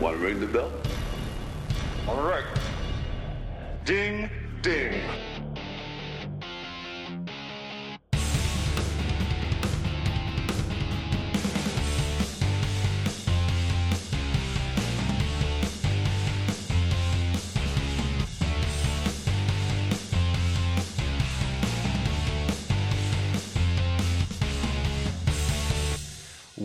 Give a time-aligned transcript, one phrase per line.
[0.00, 0.72] Want to ring the bell?
[2.08, 2.44] All right.
[3.84, 4.30] Ding,
[4.62, 4.98] ding.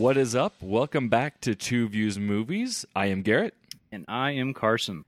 [0.05, 0.53] What is up?
[0.61, 2.85] Welcome back to Two Views Movies.
[2.95, 3.55] I am Garrett,
[3.91, 5.03] And I am Carson.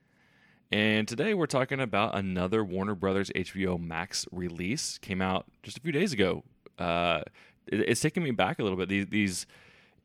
[0.72, 4.98] and today we're talking about another Warner Brothers HBO Max release.
[4.98, 6.44] Came out just a few days ago.
[6.80, 7.22] Uh,
[7.68, 8.90] it- it's taking me back a little bit.
[8.90, 9.46] These, these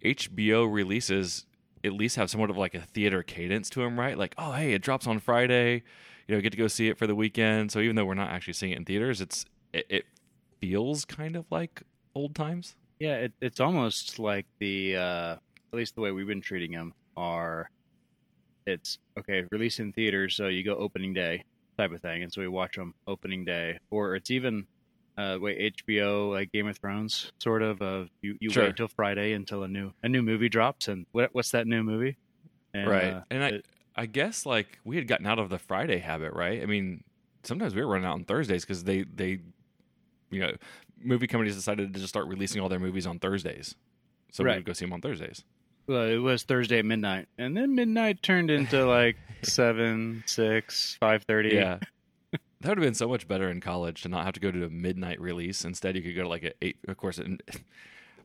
[0.04, 1.46] HBO releases
[1.82, 4.18] at least have somewhat of like a theater cadence to them, right?
[4.18, 5.84] Like, oh, hey, it drops on Friday.
[6.28, 7.72] You know, get to go see it for the weekend.
[7.72, 10.04] So even though we're not actually seeing it in theaters, it's it, it
[10.60, 11.82] feels kind of like
[12.14, 12.74] old times.
[13.02, 16.92] Yeah, it, it's almost like the, uh, at least the way we've been treating them
[17.16, 17.68] are,
[18.66, 21.42] it's okay, release in theaters, so you go opening day
[21.78, 24.66] type of thing, and so we watch them opening day, or it's even,
[25.16, 27.82] uh, wait, HBO like Game of Thrones sort of.
[27.82, 28.64] Uh, you you Sure.
[28.66, 31.82] wait till Friday until a new a new movie drops, and what what's that new
[31.82, 32.16] movie?
[32.74, 33.14] And, right.
[33.14, 36.34] uh, and I, it- I guess like we had gotten out of the Friday habit,
[36.34, 36.62] right?
[36.62, 37.02] I mean,
[37.44, 39.40] sometimes we were running out on Thursdays because they they,
[40.30, 40.52] you know,
[41.04, 43.74] movie companies decided to just start releasing all their movies on Thursdays,
[44.30, 45.44] so we would go see them on Thursdays.
[45.86, 51.22] well, it was Thursday at midnight, and then midnight turned into like seven, six, five
[51.24, 51.54] thirty.
[51.54, 51.78] Yeah.
[52.60, 54.64] That would have been so much better in college to not have to go to
[54.64, 55.64] a midnight release.
[55.64, 56.76] Instead, you could go to like a eight.
[56.86, 57.18] Of course,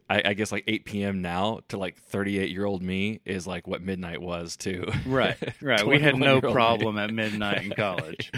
[0.10, 1.22] I, I guess like eight p.m.
[1.22, 5.86] now to like thirty-eight-year-old me is like what midnight was to Right, right.
[5.86, 6.52] We had no 21-year-old me.
[6.54, 8.32] problem at midnight in college.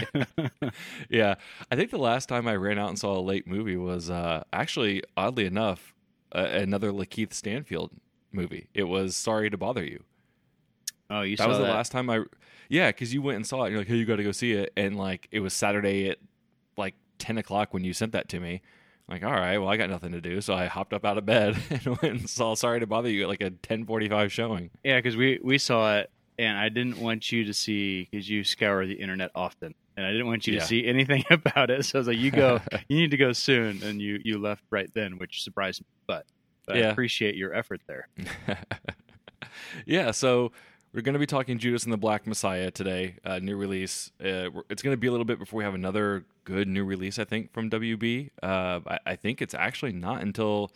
[1.08, 1.36] yeah,
[1.70, 4.42] I think the last time I ran out and saw a late movie was uh,
[4.52, 5.94] actually, oddly enough,
[6.34, 7.92] uh, another Lakeith Stanfield
[8.32, 8.68] movie.
[8.74, 10.02] It was Sorry to Bother You.
[11.10, 11.70] oh, you that was the that?
[11.70, 12.24] last time I,
[12.68, 13.66] yeah, because you went and saw it.
[13.66, 16.08] And you're like, hey, you got to go see it, and like it was Saturday
[16.08, 16.18] at
[16.76, 18.62] like ten o'clock when you sent that to me.
[19.10, 21.26] Like, all right, well, I got nothing to do, so I hopped up out of
[21.26, 24.70] bed and went and saw Sorry to Bother You at like a ten forty-five showing.
[24.84, 28.44] Yeah, because we we saw it, and I didn't want you to see because you
[28.44, 30.60] scour the internet often, and I didn't want you Yeah.
[30.60, 31.84] to see anything about it.
[31.86, 34.62] So I was like, you go, you need to go soon, and you you left
[34.70, 36.24] right then, which surprised me, but.
[36.66, 38.08] but I appreciate your effort there.
[39.86, 40.52] yeah, so
[40.92, 44.10] we're going to be talking Judas and the Black Messiah today, uh, new release.
[44.20, 47.18] Uh, it's going to be a little bit before we have another good new release,
[47.18, 48.30] I think, from WB.
[48.42, 50.72] Uh, I, I think it's actually not until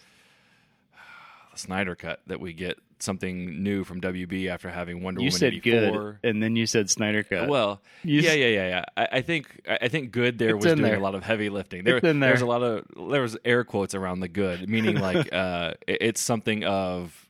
[1.53, 5.39] the Snyder Cut that we get something new from WB after having Wonder you Woman
[5.39, 6.19] said 84.
[6.23, 7.49] good, and then you said Snyder Cut.
[7.49, 8.85] Well, You yeah, yeah, yeah, yeah.
[8.97, 10.97] I, I think I think good there was doing there.
[10.97, 11.85] a lot of heavy lifting.
[11.85, 14.97] There, It's in There's a lot of there was air quotes around the good, meaning
[14.97, 17.24] like uh, it- it's something of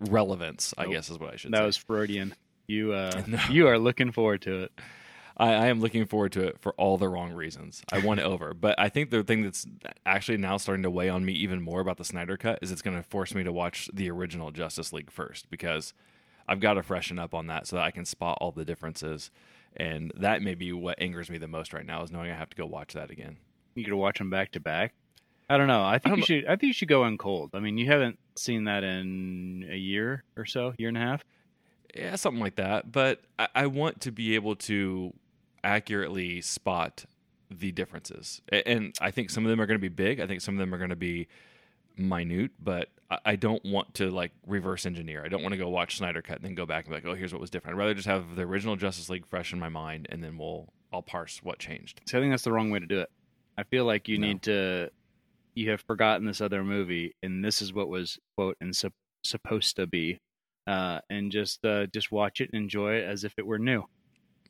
[0.00, 0.74] relevance.
[0.78, 0.92] I Nope.
[0.92, 1.60] guess is what I should that say.
[1.62, 2.34] That was Freudian.
[2.66, 3.38] You uh, No.
[3.50, 4.72] you are looking forward to it.
[5.36, 7.82] I, I am looking forward to it for all the wrong reasons.
[7.92, 9.66] I want it over, but I think the thing that's
[10.04, 12.82] actually now starting to weigh on me even more about the Snyder Cut is it's
[12.82, 15.94] going to force me to watch the original Justice League first because
[16.46, 19.30] I've got to freshen up on that so that I can spot all the differences.
[19.76, 22.50] And that may be what angers me the most right now is knowing I have
[22.50, 23.36] to go watch that again.
[23.76, 24.94] You could watch them back to back.
[25.50, 25.84] I don't know.
[25.84, 26.46] I think don't you should.
[26.46, 27.50] I think you should go in cold.
[27.54, 31.24] I mean, you haven't seen that in a year or so, year and a half.
[31.94, 32.90] Yeah, something like that.
[32.92, 35.12] But I, I want to be able to
[35.64, 37.04] accurately spot
[37.50, 38.40] the differences.
[38.50, 40.20] And I think some of them are going to be big.
[40.20, 41.26] I think some of them are going to be
[41.96, 45.24] minute, but I- I don't want to like reverse engineer.
[45.24, 47.04] I don't want to go watch Snyder Cut and then go back and be like,
[47.06, 47.74] oh, here's what was different.
[47.76, 50.68] I'd rather just have the original Justice League fresh in my mind and then we'll
[50.92, 52.00] I'll parse what changed.
[52.06, 53.10] So I think that's the wrong way to do it.
[53.58, 54.28] I feel like you No.
[54.28, 54.90] need to.
[55.54, 58.92] You have forgotten this other movie, and this is what was quote and sup-
[59.24, 60.20] supposed to be,
[60.66, 63.84] uh, and just uh, just watch it and enjoy it as if it were new.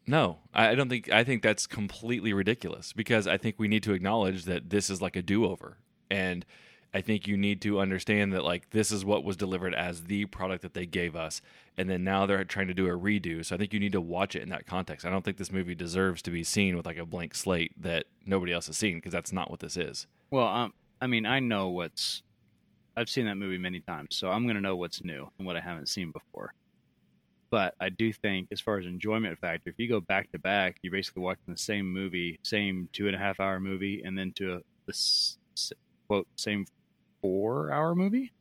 [0.07, 3.93] No, I don't think I think that's completely ridiculous because I think we need to
[3.93, 5.79] acknowledge that this is like a do-over.
[6.11, 6.45] And
[6.93, 10.25] I think you need to understand that like this is what was delivered as the
[10.27, 11.41] product that they gave us
[11.77, 13.45] and then now they're trying to do a redo.
[13.45, 15.07] So I think you need to watch it in that context.
[15.07, 18.07] I don't think this movie deserves to be seen with like a blank slate that
[18.27, 20.07] nobody else has seen because that's not what this is.
[20.31, 22.23] Well, um, I mean, I know what's.
[22.97, 25.57] I've seen that movie many times, so I'm going to know what's new and what
[25.57, 26.53] I haven't seen before.
[27.51, 30.77] But I do think, as far as enjoyment factor, if you go back to back,
[30.83, 34.33] you're basically watching the same movie, same two and a half hour movie, and then
[34.37, 35.73] to a, the s- s-
[36.07, 36.67] quote same
[37.23, 38.33] four hour movie.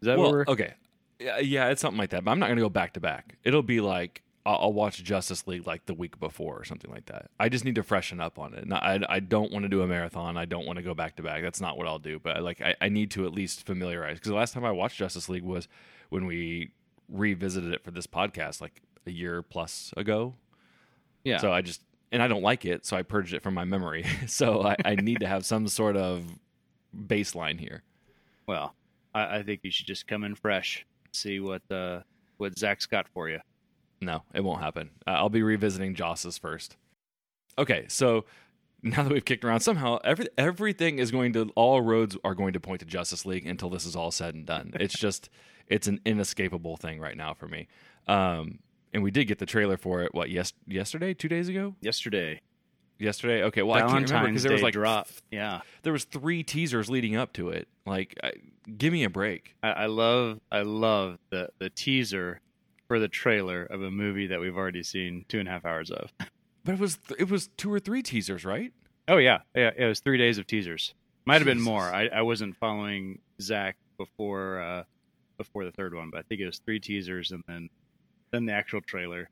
[0.00, 0.52] Is that well, what we're?
[0.52, 0.74] okay.
[1.18, 2.24] Yeah, yeah, it's something like that.
[2.24, 3.36] But I'm not going to go back to back.
[3.44, 7.06] It'll be like I'll, I'll watch Justice League like the week before or something like
[7.06, 7.30] that.
[7.38, 8.66] I just need to freshen up on it.
[8.72, 10.36] I, I don't want to do a marathon.
[10.36, 11.42] I don't want to go back to back.
[11.42, 12.18] That's not what I'll do.
[12.18, 14.72] But I, like I, I need to at least familiarize because the last time I
[14.72, 15.68] watched Justice League was
[16.08, 16.70] when we
[17.08, 20.34] revisited it for this podcast like a year plus ago.
[21.24, 21.38] Yeah.
[21.38, 24.04] So I just and I don't like it, so I purged it from my memory.
[24.26, 26.24] so I, I need to have some sort of
[26.96, 27.82] baseline here.
[28.46, 28.74] well,
[29.14, 32.00] I, I think you should just come in fresh, see what uh,
[32.38, 33.38] what Zack's got for you.
[34.02, 34.90] No, it won't happen.
[35.06, 36.76] Uh, I'll be revisiting Joss's first.
[37.56, 38.24] Okay, so
[38.82, 42.52] now that we've kicked around, somehow every everything is going to all roads are going
[42.54, 44.72] to point to Justice League until this is all said and done.
[44.80, 45.30] It's just
[45.68, 47.68] it's an inescapable thing right now for me.
[48.08, 48.58] Um,
[48.92, 50.12] and we did get the trailer for it.
[50.12, 52.40] What yes yesterday, two days ago, Yesterday,
[52.98, 53.44] yesterday.
[53.44, 55.08] Okay, well I can't remember because Valentine's there was like drop.
[55.30, 57.68] Yeah, there was three teasers leading up to it.
[57.86, 58.32] Like, I,
[58.76, 59.54] give me a break.
[59.62, 62.40] I, I love I love the the teaser
[62.92, 65.90] for the trailer of a movie that we've already seen two and a half hours
[65.90, 66.12] of.
[66.62, 68.70] But it was it was two or three teasers, right?
[69.08, 69.70] Oh yeah, yeah.
[69.74, 70.92] It was three days of teasers.
[71.24, 71.84] Might have been more.
[71.84, 74.82] I, I wasn't following Zack before uh,
[75.38, 77.70] before the third one, but I think it was three teasers and then
[78.30, 79.30] then the actual trailer.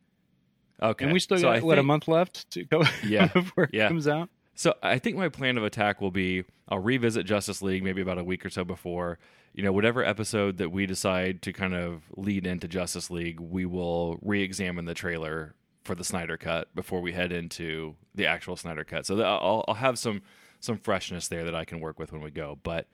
[0.82, 3.64] Okay, And we still So got I what a month left to go Yeah, before
[3.64, 3.88] it yeah.
[3.88, 4.30] comes out.
[4.60, 8.18] So I think my plan of attack will be I'll revisit Justice League maybe about
[8.18, 9.18] a week or so before.
[9.54, 13.64] You know, whatever episode that we decide to kind of lead into Justice League, we
[13.64, 18.84] will re-examine the trailer for the Snyder cut before we head into the actual Snyder
[18.84, 19.06] cut.
[19.06, 20.20] So I'll, I'll have some
[20.60, 22.58] some freshness there that I can work with when we go.
[22.62, 22.86] But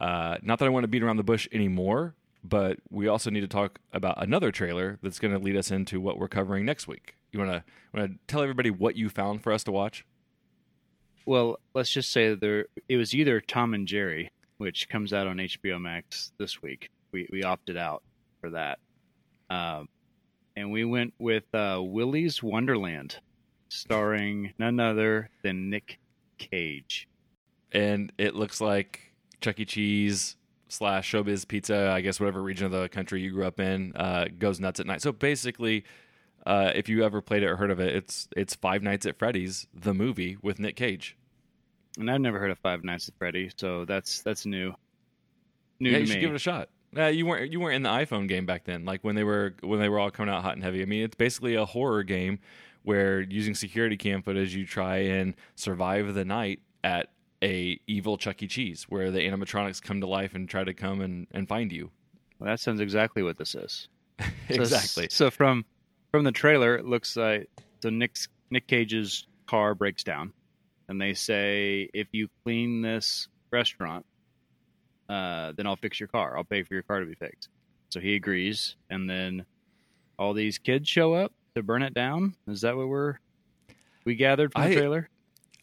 [0.00, 2.14] uh, not that I want to beat around the bush anymore.
[2.44, 6.00] But we also need to talk about another trailer that's going to lead us into
[6.00, 7.16] what we're covering next week.
[7.32, 10.04] You want to want to tell everybody what you found for us to watch?
[11.28, 15.36] Well, let's just say there it was either Tom and Jerry, which comes out on
[15.36, 16.88] HBO Max this week.
[17.12, 18.02] We we opted out
[18.40, 18.78] for that,
[19.50, 19.90] um,
[20.56, 23.16] and we went with uh, Wonderland,
[23.68, 25.98] starring none other than Nick
[26.38, 27.06] Cage.
[27.72, 29.66] and it looks like Chuck E.
[29.66, 30.36] Cheese
[30.68, 34.28] slash Showbiz Pizza, I guess whatever region of the country you grew up in, uh,
[34.38, 35.02] goes nuts at night.
[35.02, 35.84] So basically,
[36.46, 39.18] uh, if you ever played it or heard of it, it's it's Five Nights at
[39.18, 41.16] Freddy's, the movie with Nick Cage.
[41.98, 44.72] And I've never heard of Five Nights at Freddy, so that's that's new.
[45.80, 46.12] New yeah, to you me.
[46.14, 46.68] should give it a shot.
[46.96, 49.54] Uh, you weren't you weren't in the iPhone game back then, like when they were
[49.62, 50.80] when they were all coming out hot and heavy.
[50.80, 52.38] I mean, it's basically a horror game
[52.82, 57.10] where using security cam footage, you try and survive the night at
[57.42, 58.46] a evil Chuck E.
[58.46, 61.90] Cheese, where the animatronics come to life and try to come and, and find you.
[62.38, 63.88] well, that sounds exactly what this is.
[64.48, 65.08] So- exactly.
[65.10, 65.64] So from
[66.10, 67.50] from the trailer, it looks like
[67.82, 70.32] so Nick's Nick Cage's car breaks down,
[70.88, 74.06] and they say if you clean this restaurant,
[75.08, 76.36] uh, then I'll fix your car.
[76.36, 77.48] I'll pay for your car to be fixed.
[77.90, 79.46] So he agrees, and then
[80.18, 82.34] all these kids show up to burn it down.
[82.46, 83.18] Is that what we're
[84.04, 85.08] we gathered from the I- trailer?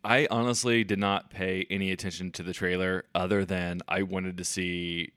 [0.04, 4.44] I honestly did not pay any attention to the trailer other than I wanted to
[4.44, 5.13] see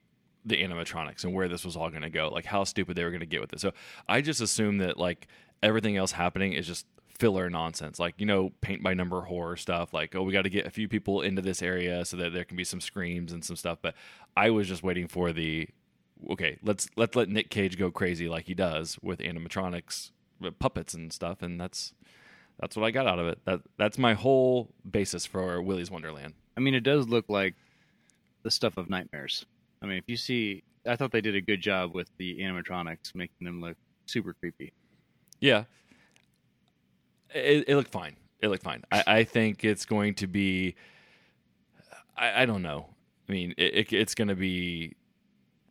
[0.47, 3.11] the animatronics and where this was all going to go, like how stupid they were
[3.11, 3.61] going to get with it.
[3.61, 3.73] So
[4.09, 5.29] I just assumed that like
[5.63, 6.87] everything else happening is just
[7.19, 9.93] filler nonsense, like you know, paint by number horror stuff.
[9.93, 12.45] Like oh, we got to get a few people into this area so that there
[12.45, 13.79] can be some screams and some stuff.
[13.83, 13.95] But
[14.37, 15.69] I was just waiting for the
[16.31, 20.11] okay, let's let's let Nick Cage go crazy like he does with animatronics,
[20.41, 21.95] with puppets and stuff, and that's
[22.61, 23.39] that's what I got out of it.
[23.45, 26.35] That that's my whole basis for Willy's Wonderland.
[26.57, 27.55] I mean, it does look like
[28.43, 29.47] the stuff of nightmares.
[29.81, 33.15] I mean, if you see, I thought they did a good job with the animatronics,
[33.15, 33.77] making them look
[34.07, 34.73] super creepy.
[35.41, 35.65] Yeah,
[37.35, 38.17] it, it looked fine.
[38.41, 38.85] It looked fine.
[38.91, 40.75] I, I think it's going to be.
[42.17, 42.87] I, I don't know.
[43.29, 44.97] I mean, it, it, it's going to be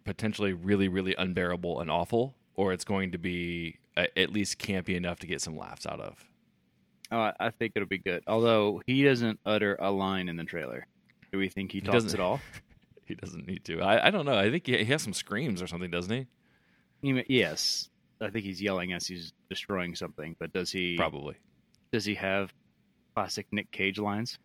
[0.04, 4.96] potentially really, really unbearable and awful, or it's going to be uh, at least campy
[4.96, 6.26] enough to get some laughs out of.
[7.12, 8.24] Oh, I, think it'll be good.
[8.28, 10.86] Although he doesn't utter a line in the trailer.
[11.32, 12.20] Do we think he talks doesn't.
[12.20, 12.40] at all?
[13.06, 13.80] He doesn't need to.
[13.80, 14.38] I, I don't know.
[14.38, 16.28] I think he, he has some screams or something, doesn't he?
[17.02, 20.36] He yes, I think he's yelling as he's destroying something.
[20.38, 20.98] But does he?
[20.98, 21.38] Probably.
[21.92, 22.54] Does he have
[23.16, 24.40] classic Nick Cage lines?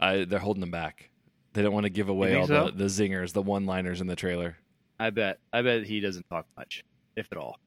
[0.00, 1.10] I, they're holding them back.
[1.52, 2.66] They don't want to give away all so?
[2.66, 4.56] the, the zingers, the one liners in the trailer.
[4.98, 5.38] I bet.
[5.52, 6.84] I bet he doesn't talk much,
[7.16, 7.58] if at all.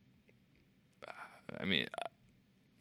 [1.59, 1.87] I mean,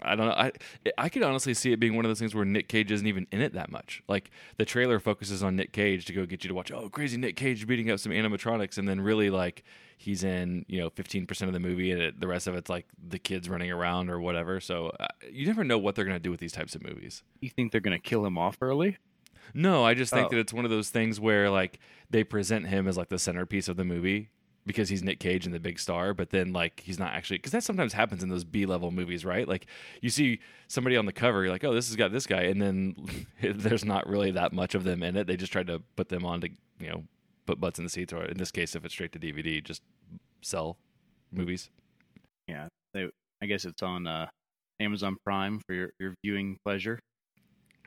[0.04, 0.32] I- don't know.
[0.32, 0.52] I
[0.98, 3.26] I could honestly see it being one of those things where Nick Cage isn't even
[3.32, 4.02] in it that much.
[4.08, 6.70] Like the trailer focuses on Nick Cage to go get you to watch.
[6.72, 9.62] Oh, crazy Nick Cage beating up some animatronics, and then really like
[9.98, 12.70] he's in you know fifteen percent of the movie, and it, the rest of it's
[12.70, 14.60] like the kids running around or whatever.
[14.60, 17.22] So uh, you never know what they're gonna do with these types of movies.
[17.40, 18.98] You think they're gonna kill him off early?
[19.54, 20.30] No, I just think Oh.
[20.30, 21.78] that it's one of those things where like
[22.10, 24.30] they present him as like the centerpiece of the movie
[24.66, 27.52] because he's Nick Cage and the big star, but then like he's not actually because
[27.52, 29.46] that sometimes happens in those B level movies, right?
[29.46, 29.66] Like
[30.00, 32.60] you see somebody on the cover, you're like, oh, this has got this guy, and
[32.60, 32.94] then
[33.42, 35.26] there's not really that much of them in it.
[35.26, 37.04] They just tried to put them on to you know
[37.46, 39.82] put butts in the seats, or in this case, if it's straight to DVD, just
[40.42, 40.78] sell
[41.32, 41.70] movies.
[42.46, 42.68] Yeah.
[42.94, 43.08] They.
[43.42, 44.28] I guess it's on uh,
[44.78, 47.00] Amazon Prime for your, your viewing pleasure.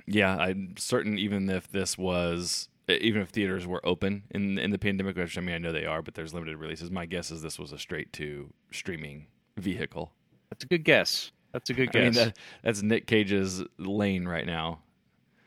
[0.06, 4.78] Yeah, I'm certain even if this was even if theaters were open in in the
[4.78, 6.92] pandemic, which I mean I know they are, but there's limited releases.
[6.92, 9.28] My guess is this was a straight to streaming
[9.58, 10.12] vehicle.
[10.50, 11.32] That's a good guess.
[11.52, 12.02] That's a good guess.
[12.02, 14.80] I mean that, that's Nick Cage's lane right now.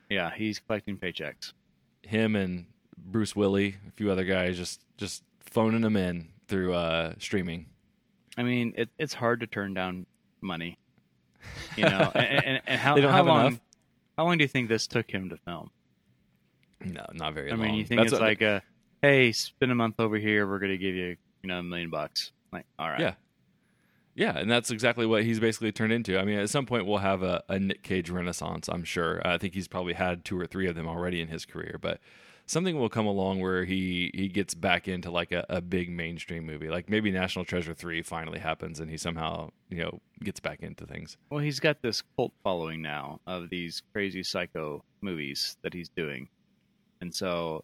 [0.09, 1.53] yeah, he's collecting paychecks.
[2.03, 2.67] Him and
[2.97, 7.67] Bruce Willis, a few other guys, just just phoning them in through uh, streaming.
[8.37, 10.07] I mean, it, it's hard to turn down
[10.41, 10.79] money.
[11.77, 13.47] You know, and, and, and how, how long?
[13.47, 13.61] enough?
[14.17, 15.71] How long do you think this took him to film?
[16.85, 17.67] No, not very I long.
[17.67, 18.63] mean, you think That's it's what- like a,
[19.03, 20.47] hey, spend a month over here.
[20.47, 22.33] We're going to give you, you know, a million bucks.
[22.53, 23.01] Like, all right.
[23.01, 23.15] Yeah.
[24.15, 26.19] Yeah, and that's exactly what he's basically turned into.
[26.19, 29.25] I mean, at some point we'll have a, a Nick Cage renaissance, I'm sure.
[29.25, 32.01] I think he's probably had two or three of them already in his career, but
[32.47, 36.45] something will come along where he he gets back into like a, a big mainstream
[36.47, 36.69] movie.
[36.69, 40.85] Like maybe National Treasure 3 finally happens and he somehow, you know, gets back into
[40.85, 41.17] things.
[41.31, 46.29] Well, he's got this cult following now of these crazy psycho movies that he's doing,
[47.01, 47.63] and so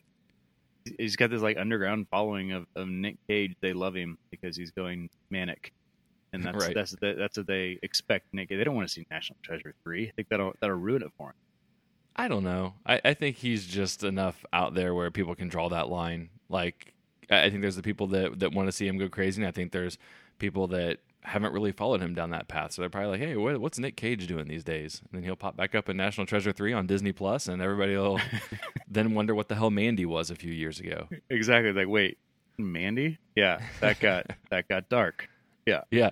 [0.98, 3.54] he's got this like underground following of, of Nick Cage.
[3.60, 5.72] They love him because he's going manic,
[6.32, 6.74] and that's Right.
[6.74, 8.48] that's the, that's what they expect Nick.
[8.48, 10.08] They don't want to see National Treasure three.
[10.08, 11.34] I think that'll that'll ruin it for him.
[12.16, 12.74] I don't know.
[12.86, 16.30] I, I think he's just enough out there where people can draw that line.
[16.48, 16.94] Like,
[17.28, 19.50] I think there's the people that, that want to see him go crazy, and I
[19.50, 19.98] think there's
[20.38, 22.72] people that haven't really followed him down that path.
[22.72, 25.00] So they're probably like, hey, what, what's Nick Cage doing these days?
[25.02, 27.96] And then he'll pop back up in National Treasure 3 on Disney Plus, and everybody
[27.96, 28.20] will
[28.88, 31.08] then wonder what the hell Mandy was a few years ago.
[31.30, 31.72] Exactly.
[31.72, 32.18] Like, wait,
[32.58, 33.18] Mandy?
[33.34, 35.28] Yeah, that got that got dark.
[35.66, 35.82] Yeah.
[35.90, 36.10] Yeah,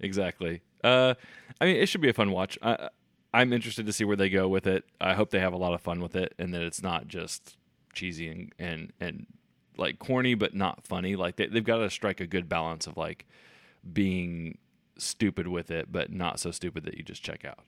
[0.00, 0.62] exactly.
[0.84, 1.14] Uh,
[1.60, 2.56] I mean, it should be a fun watch.
[2.62, 2.88] I,
[3.34, 4.84] I'm interested to see where they go with it.
[5.00, 7.56] I hope they have a lot of fun with it, and that it's not just
[7.92, 9.26] cheesy and and, and
[9.76, 11.16] like corny, but not funny.
[11.16, 13.26] Like they, they've got to strike a good balance of like
[13.92, 14.58] being
[14.98, 17.58] stupid with it, but not so stupid that you just check out.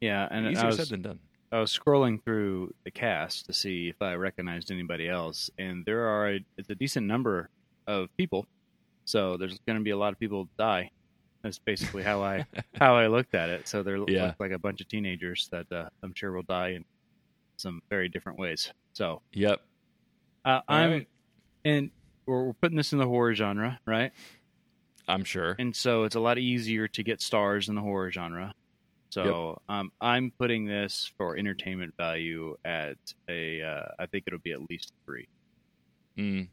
[0.00, 1.18] Yeah, and I Easier was, said than done.
[1.52, 6.06] I was scrolling through the cast to see if I recognized anybody else, and there
[6.06, 7.50] are a, it's a decent number
[7.86, 8.46] of people.
[9.04, 10.90] So there's going to be a lot of people die.
[11.42, 13.66] That's basically how I how I looked at it.
[13.66, 14.26] So there Yeah.
[14.26, 16.84] look like a bunch of teenagers that uh, I'm sure will die in
[17.56, 18.72] some very different ways.
[18.92, 19.60] So Yep.
[20.44, 21.08] uh, I'm right.
[21.64, 21.90] and
[22.26, 24.12] we're, we're putting this in the horror genre, right?
[25.10, 25.56] I'm sure.
[25.58, 28.54] and so it's a lot easier to get stars in the horror genre.
[29.10, 32.96] So um, I'm putting this for entertainment value at
[33.28, 35.26] a, uh, I think it'll be at least three.
[36.16, 36.46] Mm.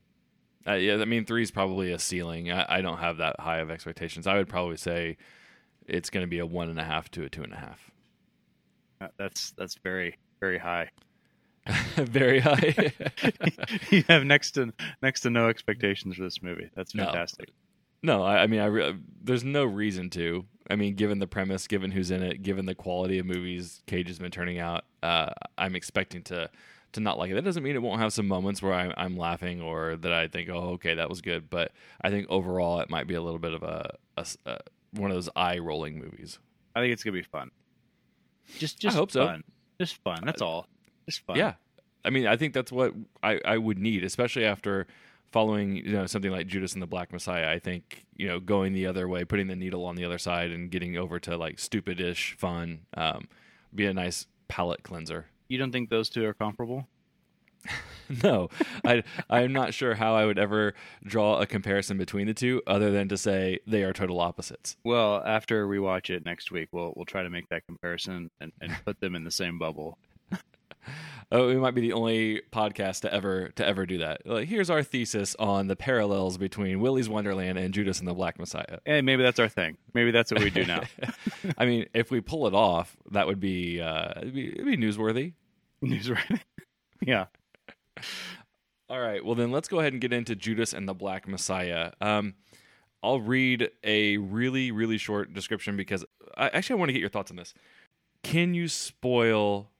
[0.67, 2.51] Uh, yeah, I mean, three is probably a ceiling.
[2.51, 4.25] I, I don't have that high of expectations.
[4.25, 5.17] I would probably say
[5.85, 7.91] it's going to be a one and a half to a two and a half.
[8.99, 10.89] Uh, That's that's very very high.
[11.97, 12.93] Very high.
[13.91, 14.71] you have next to
[15.01, 16.69] next to no expectations for this movie.
[16.75, 17.49] That's fantastic.
[17.49, 17.53] no,
[18.05, 20.45] I, I mean, I re- there's no reason to.
[20.69, 24.07] I mean, given the premise, given who's in it, given the quality of movies Cage
[24.07, 26.49] has been turning out, uh, I'm expecting to
[26.93, 27.35] to not like it.
[27.35, 30.27] That doesn't mean it won't have some moments where I'm, I'm laughing or that I
[30.27, 31.49] think, oh, okay, that was good.
[31.49, 34.57] But I think overall, it might be a little bit of a uh,
[34.91, 36.39] one of those eye rolling movies.
[36.75, 37.51] I think it's gonna be fun.
[38.57, 39.25] Just just hope so.
[39.25, 39.43] fun.
[39.79, 40.21] Just fun.
[40.25, 40.67] That's all.
[41.05, 41.37] Just fun.
[41.37, 41.53] Yeah,
[42.03, 44.87] I mean, I think that's what I, I would need, especially after
[45.31, 47.49] following you know something like Judas and the Black Messiah.
[47.49, 50.51] I think you know going the other way, putting the needle on the other side,
[50.51, 53.27] and getting over to like stupidish fun, um,
[53.73, 55.27] be a nice palate cleanser.
[55.47, 56.87] You don't think those two are comparable?
[58.23, 58.49] no,
[58.85, 62.91] I I'm not sure how I would ever draw a comparison between the two, other
[62.91, 64.77] than to say they are total opposites.
[64.83, 68.51] Well, after we watch it next week, we'll we'll try to make that comparison and,
[68.61, 69.97] and put them in the same bubble.
[71.29, 74.25] Oh, we might be the only podcast to ever to ever do that.
[74.25, 78.39] Like, here's our thesis on the parallels between Willy's Wonderland and Judas and the Black
[78.39, 78.79] Messiah.
[78.85, 79.77] And maybe that's our thing.
[79.93, 80.83] Maybe that's what we do now.
[81.57, 84.77] I mean, if we pull it off, that would be uh, it'd be, it'd be
[84.77, 85.33] newsworthy.
[85.81, 86.41] News right?
[87.05, 87.25] yeah.
[88.89, 91.91] All right, well then let's go ahead and get into Judas and the Black Messiah.
[91.99, 92.35] Um,
[93.03, 96.05] I'll read a really really short description because
[96.37, 97.53] I, actually I want to get your thoughts on this.
[98.23, 99.71] Can you spoil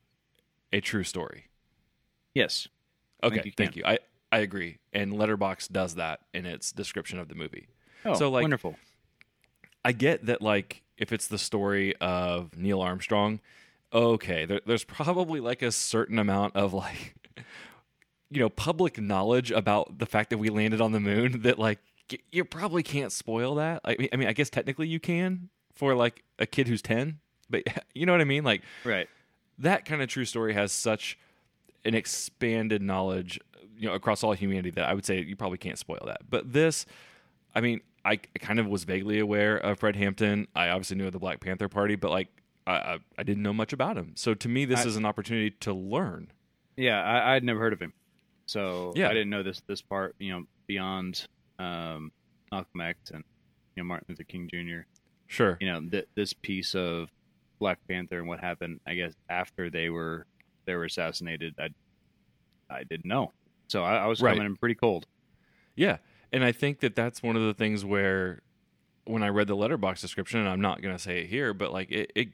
[0.72, 1.46] a true story?
[2.34, 2.68] Yes.
[3.24, 3.84] Okay, you thank you.
[3.86, 4.00] I
[4.32, 7.68] I agree, and Letterboxd does that in its description of the movie.
[8.06, 8.78] Oh, So, like- wonderful.
[9.86, 13.40] I get that, like, if it's the story of Neil Armstrong,
[13.94, 17.16] okay, there, there's probably like a certain amount of like,
[18.30, 21.80] you know, public knowledge about the fact that we landed on the moon that like
[22.32, 23.82] you probably can't spoil that.
[23.86, 27.20] I mean, I mean, I guess technically you can for like a kid who's ten,
[27.50, 27.64] but
[27.96, 29.08] you know what I mean, like Right.
[29.60, 31.18] That kind of true story has such
[31.86, 33.40] an expanded knowledge
[33.78, 36.30] you know across all humanity that I would say you probably can't spoil that.
[36.30, 36.86] But this
[37.56, 40.48] I mean, I kind of was vaguely aware of Fred Hampton.
[40.56, 42.28] I obviously knew of the Black Panther Party, but like
[42.68, 44.12] I, I, didn't know much about him.
[44.16, 46.32] So to me, this I- is an opportunity to learn.
[46.76, 47.94] Yeah, I, I'd never heard of him,
[48.46, 49.10] so Yeah.
[49.10, 50.16] I didn't know this this part.
[50.20, 51.26] You know, beyond
[51.58, 52.12] um,
[52.52, 53.24] Malcolm X and
[53.76, 54.82] you know Martin Luther King Jr.
[55.28, 55.58] Sure.
[55.60, 57.10] You know, th- this piece of
[57.60, 58.80] Black Panther and what happened.
[58.88, 60.26] I guess after they were
[60.66, 61.70] they were assassinated, I
[62.70, 63.32] I didn't know,
[63.68, 64.32] so I, I was Right.
[64.34, 65.06] coming in pretty cold.
[65.76, 65.98] Yeah,
[66.34, 68.42] and I think that that's one of the things where
[69.06, 71.72] when I read the Letterboxd description, and I'm not going to say it here, but
[71.72, 72.28] like it, it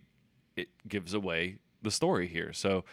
[0.55, 2.53] it gives away the story here.
[2.53, 2.85] So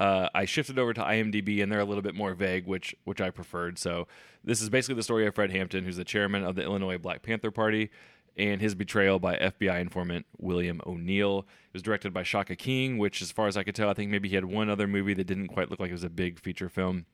[0.00, 3.20] uh, I shifted over to IMDb, and they're a little bit more vague, which which
[3.20, 3.78] I preferred.
[3.78, 4.08] So
[4.42, 7.22] this is basically the story of Fred Hampton, who's the chairman of the Illinois Black
[7.22, 7.90] Panther Party.
[8.36, 11.40] And his betrayal by FBI informant William O'Neill.
[11.68, 14.10] It was directed by Shaka King, which, as far as I could tell, I think
[14.10, 16.40] maybe he had one other movie that didn't quite look like it was a big
[16.40, 17.06] feature film.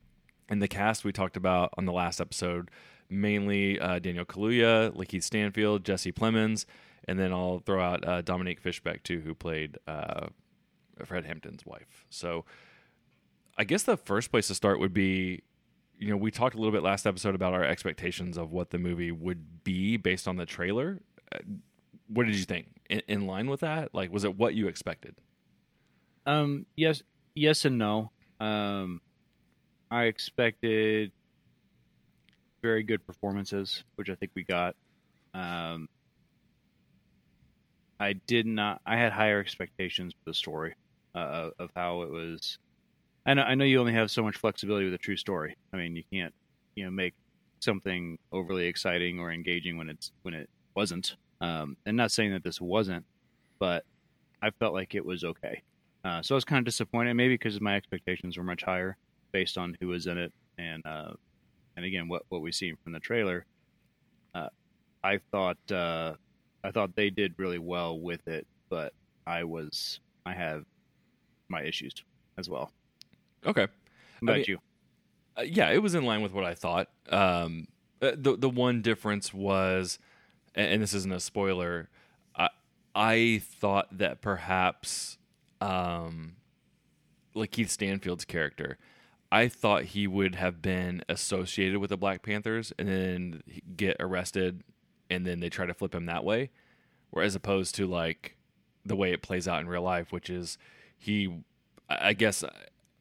[0.48, 2.70] And the cast we talked about on the last episode,
[3.10, 6.64] mainly uh, Daniel Kaluuya, Lakeith Stanfield, Jesse Plemons,
[7.06, 10.28] and then I'll throw out uh, Dominique Fishback too, who played uh,
[11.04, 12.04] Fred Hampton's wife.
[12.10, 12.44] So
[13.56, 15.42] I guess the first place to start would be,
[15.98, 18.78] you know, we talked a little bit last episode about our expectations of what the
[18.78, 21.00] movie would be based on the trailer.
[22.08, 22.66] What did you think?
[22.88, 25.14] In, in line with that, like, was it what you expected?
[26.26, 27.02] Um, yes,
[27.34, 28.10] yes and no.
[28.40, 29.00] Um,
[29.90, 31.12] I expected
[32.62, 34.75] very good performances, which I think we got.
[35.34, 35.88] Um,
[37.99, 38.80] I did not.
[38.87, 40.75] I had higher expectations for the story
[41.14, 42.58] uh, of- of how it was.
[43.26, 43.42] I know.
[43.42, 45.54] I know you only have so much flexibility with a true story.
[45.72, 46.34] I mean, you can't,
[46.75, 47.14] you know, make
[47.60, 51.16] something overly exciting or engaging when it's when it wasn't.
[51.40, 53.04] Um, and not saying that this wasn't,
[53.58, 53.84] but
[54.42, 55.62] I felt like it was okay.
[56.04, 58.96] Uh, so I was kind of disappointed, maybe because my expectations were much higher
[59.32, 61.12] based on who was in it, and uh,
[61.76, 63.44] and again what what we seen from the trailer.
[64.34, 64.48] Uh,
[65.04, 66.14] I thought uh,
[66.64, 68.92] I thought they did really well with it, but
[69.26, 70.64] I was I have
[71.49, 71.92] my issues
[72.38, 72.71] as well.
[73.47, 73.62] Okay.
[73.66, 74.58] How about mean- you?
[75.36, 76.88] Uh, yeah, it was in line with what I thought.
[77.08, 77.68] Um,
[78.02, 79.99] uh, the the one difference was,
[80.54, 81.89] and this isn't a spoiler.
[82.34, 82.49] I
[82.95, 85.19] I thought that perhaps,
[85.60, 86.36] um,
[87.34, 88.78] Lakeith Stanfield's character,
[89.32, 93.43] I thought he would have been associated with the Black Panthers and then
[93.76, 94.63] get arrested,
[95.08, 96.50] and then they try to flip him that way,
[97.10, 98.36] whereas opposed to like
[98.84, 100.58] the way it plays out in real life, which is
[100.99, 101.43] he,
[101.89, 102.43] I guess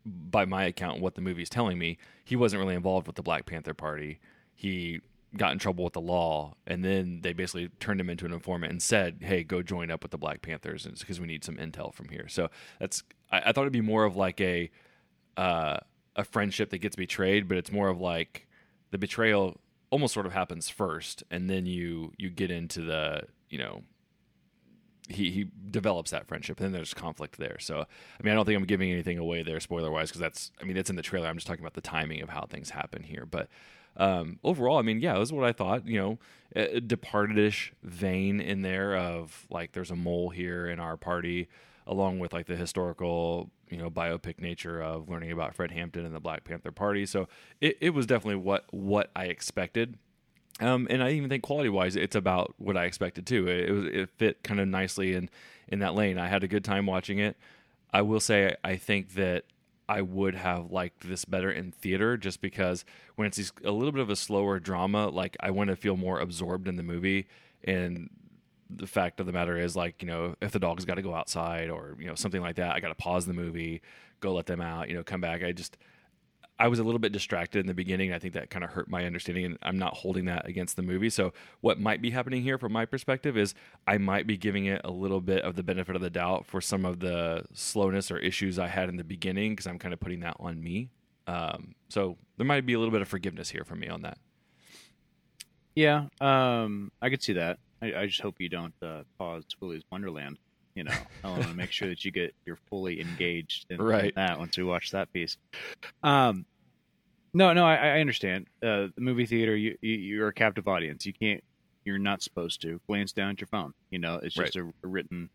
[0.06, 3.46] by my account, what the movie's telling me, he wasn't really involved with the Black
[3.46, 4.20] Panther Party.
[4.54, 5.02] He
[5.38, 8.72] got in trouble with the law, and then they basically turned him into an informant
[8.72, 11.94] and said, "Hey, go join up with the Black Panthers, because we need some intel
[11.94, 14.72] from here." So that's I, I thought it'd be more of like a
[15.38, 15.78] uh,
[16.16, 18.48] a friendship that gets betrayed, but it's more of like
[18.92, 19.60] the betrayal
[19.92, 23.84] almost sort of happens first, and then you you get into the you know
[25.10, 27.58] he he develops that friendship, and then there's conflict there.
[27.60, 30.52] So, I mean, I don't think I'm giving anything away there, spoiler wise, because that's
[30.62, 31.28] I mean that's in the trailer.
[31.28, 33.26] I'm just talking about the timing of how things happen here.
[33.26, 33.50] But
[33.98, 35.88] um, overall, I mean, yeah, it was what I thought.
[35.88, 36.20] You know,
[36.56, 36.80] a
[37.84, 41.48] vein in there of like there's a mole here in our party,
[41.86, 46.16] along with like the historical you know biopic nature of learning about Fred Hampton and
[46.16, 47.06] the Black Panther Party.
[47.06, 47.28] So
[47.62, 49.98] it, it was definitely what what I expected.
[50.62, 53.48] Um, and I even think quality wise, it's about what I expected too.
[53.48, 55.30] It, it was it fit kind of nicely in
[55.68, 56.18] in that lane.
[56.18, 57.38] I had a good time watching it.
[57.94, 59.46] I will say I think that
[59.90, 64.02] I would have liked this better in theater, just because when it's a little bit
[64.02, 67.26] of a slower drama, like I want to feel more absorbed in the movie.
[67.64, 68.12] And
[68.70, 71.16] the fact of the matter is, like you know, if the dog's got to go
[71.16, 73.82] outside or you know something like that, I got to pause the movie,
[74.20, 75.44] go let them out, you know, come back.
[75.44, 75.76] I just
[76.60, 78.12] I was a little bit distracted in the beginning.
[78.12, 80.82] I think that kind of hurt my understanding, and I'm not holding that against the
[80.82, 81.10] movie.
[81.10, 83.56] So, what might be happening here from my perspective is
[83.88, 86.60] I might be giving it a little bit of the benefit of the doubt for
[86.60, 90.02] some of the slowness or issues I had in the beginning because I'm kind of
[90.02, 90.90] putting that on me.
[91.28, 94.18] Um, so, there might be a little bit of forgiveness here from me on that.
[95.76, 97.60] Yeah, um, I could see that.
[97.82, 100.38] I, I just hope you don't uh, pause Willy's Wonderland.
[100.80, 100.94] You know,
[101.26, 104.58] I want to make sure that you get you're fully engaged in, in that once
[104.58, 105.36] we watch that piece.
[106.04, 106.46] Um,
[107.34, 108.48] no, no, I, I understand.
[108.64, 111.06] Uh, the movie theater, you, you you're a captive audience.
[111.06, 111.44] You can't,
[111.84, 113.74] you're not supposed to glance down at your phone.
[113.92, 115.30] You know, it's just a, a written,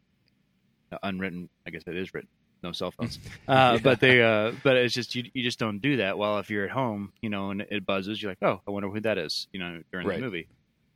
[0.90, 1.50] uh, unwritten.
[1.66, 2.30] I guess it is written.
[2.62, 5.98] No cell phones, uh, but they, uh, but it's just you, you just don't do
[5.98, 6.16] that.
[6.16, 8.88] While if you're at home, you know, and it buzzes, you're like, oh, I wonder
[8.88, 9.46] who that is.
[9.52, 10.16] You know, during Right.
[10.20, 10.48] the movie,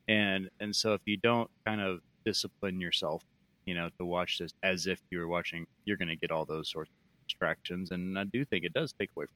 [0.08, 3.22] and and so if you don't kind of discipline yourself,
[3.68, 6.46] you know, to watch this as if you were watching, you're going to get all
[6.46, 9.34] those sorts of distractions, and I do think it does take away from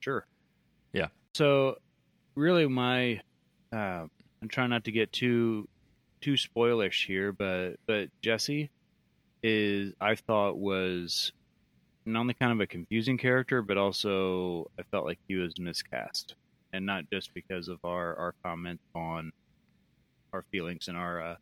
[0.00, 0.26] sure.
[0.92, 1.06] Yeah.
[1.34, 1.76] So
[2.34, 3.20] really, my
[3.72, 4.06] uh,
[4.42, 5.68] I'm trying not to get too
[6.20, 8.68] too spoilish here, but but Jesse
[9.44, 11.30] is I thought was
[12.04, 16.34] not only kind of a confusing character, but also I felt like he was miscast,
[16.72, 19.30] and not just because of our our comment on
[20.32, 21.36] our feelings and our uh,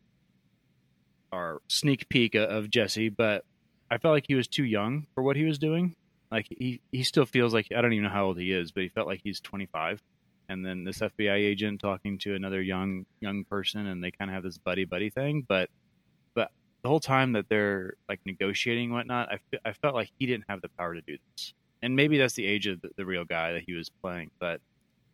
[1.31, 3.43] our sneak peek of Jesse, but
[3.89, 5.95] I felt like he was too young for what he was doing.
[6.31, 8.83] Like he he still feels like I don't even know how old he is, but
[8.83, 10.01] he felt like he's 25.
[10.49, 14.35] And then this FBI agent talking to another young young person, and they kind of
[14.35, 15.45] have this buddy buddy thing.
[15.47, 15.69] But
[16.33, 16.51] but
[16.83, 20.61] the whole time that they're like negotiating whatnot, I, I felt like he didn't have
[20.61, 21.53] the power to do this.
[21.81, 24.61] And maybe that's the age of the, the real guy that he was playing, but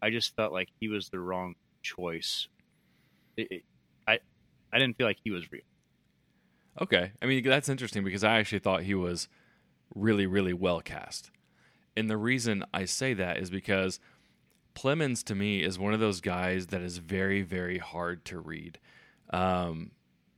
[0.02, 2.48] I just felt like he was the wrong choice.
[3.38, 3.64] It, it,
[4.08, 4.20] I
[4.72, 5.62] I didn't feel like he was real.
[6.82, 7.12] Okay.
[7.22, 9.28] I mean, that's interesting because I actually thought he was
[9.94, 11.32] really, really well cast.
[11.96, 14.00] And the reason I say that is because
[14.76, 18.80] Plemons to me is one of those guys that is very, very hard to read.
[19.32, 19.92] Um,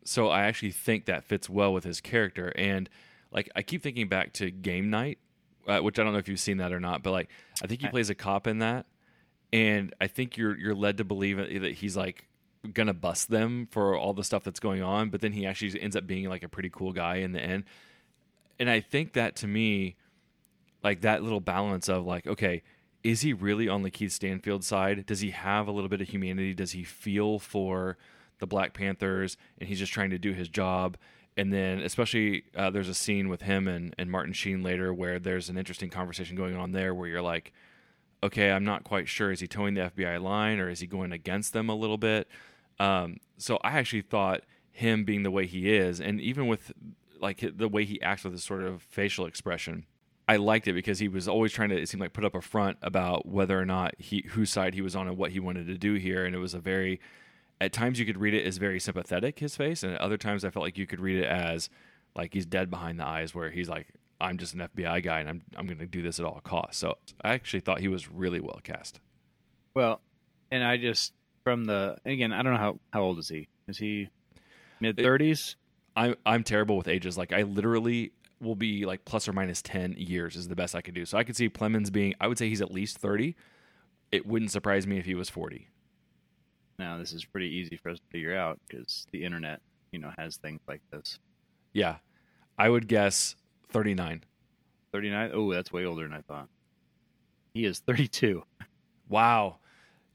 [0.03, 2.51] so I actually think that fits well with his character.
[2.55, 2.89] And
[3.31, 5.19] like, I keep thinking back to Game Night,
[5.67, 7.29] uh, which I don't know if you've seen that or not, but like,
[7.63, 8.85] I think he plays a cop in that.
[9.53, 12.27] And I think you're you're led to believe that he's like
[12.73, 15.95] gonna bust them for all the stuff that's going on, but then he actually ends
[15.95, 17.63] up being like a pretty cool guy in the end.
[18.59, 19.95] And I think that to me,
[20.83, 22.63] like that little balance of like, okay,
[23.03, 25.05] is he really on the Keith Stanfield side?
[25.05, 26.53] Does he have a little bit of humanity?
[26.53, 27.97] Does he feel for
[28.39, 30.97] the Black Panthers and he's just trying to do his job?
[31.37, 35.19] And then, especially, uh, there's a scene with him and, and Martin Sheen later where
[35.19, 37.51] there's an interesting conversation going on there where you're like,
[38.23, 39.31] okay, I'm not quite sure.
[39.31, 42.27] Is he toeing the FBI line or is he going against them a little bit?
[42.79, 46.71] Um, so I actually thought him being the way he is, and even with
[47.21, 49.85] like the way he acts with his sort of facial expression,
[50.27, 52.41] I liked it because he was always trying to it seemed like put up a
[52.41, 55.67] front about whether or not he whose side he was on and what he wanted
[55.67, 56.99] to do here, and it was a very
[57.61, 60.43] at times you could read it as very sympathetic his face, and at other times
[60.43, 61.69] I felt like you could read it as
[62.15, 63.87] like he's dead behind the eyes, where he's like
[64.19, 66.77] I'm just an FBI guy and I'm I'm going to do this at all costs.
[66.77, 68.99] So I actually thought he was really well cast.
[69.73, 70.01] Well,
[70.51, 71.13] and I just
[71.45, 73.47] from the again, I don't know how how old is he?
[73.69, 74.09] Is he
[74.81, 75.55] mid thirties?
[75.95, 77.17] I'm I'm terrible with ages.
[77.17, 80.81] Like I literally will be like plus or minus ten years is the best I
[80.81, 81.05] could do.
[81.05, 82.15] So I could see Plemons being.
[82.19, 83.37] I would say he's at least thirty.
[84.11, 85.69] It wouldn't surprise me if he was forty.
[86.77, 90.11] Now this is pretty easy for us to figure out because the internet, you know,
[90.17, 91.19] has things like this.
[91.71, 91.97] Yeah,
[92.57, 93.35] I would guess
[93.69, 94.23] thirty nine.
[94.91, 95.31] Thirty nine.
[95.33, 96.49] Oh, that's way older than I thought.
[97.53, 98.43] He is thirty two.
[99.07, 99.59] Wow.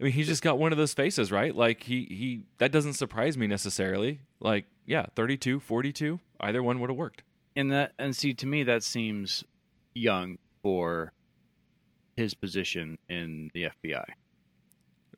[0.00, 1.54] I mean, he's just got one of those faces, right?
[1.54, 4.20] Like he he that doesn't surprise me necessarily.
[4.40, 7.22] Like, yeah, 32, 42, either one would have worked.
[7.54, 9.44] And that and see to me that seems
[9.94, 11.12] young for
[12.16, 14.04] his position in the FBI.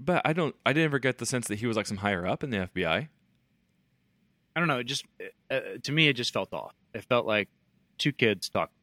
[0.00, 2.26] But I don't I didn't ever get the sense that he was like some higher
[2.26, 3.08] up in the FBI.
[4.54, 5.04] I don't know, it just
[5.48, 6.74] uh, to me it just felt off.
[6.92, 7.48] It felt like
[7.98, 8.74] two kids talking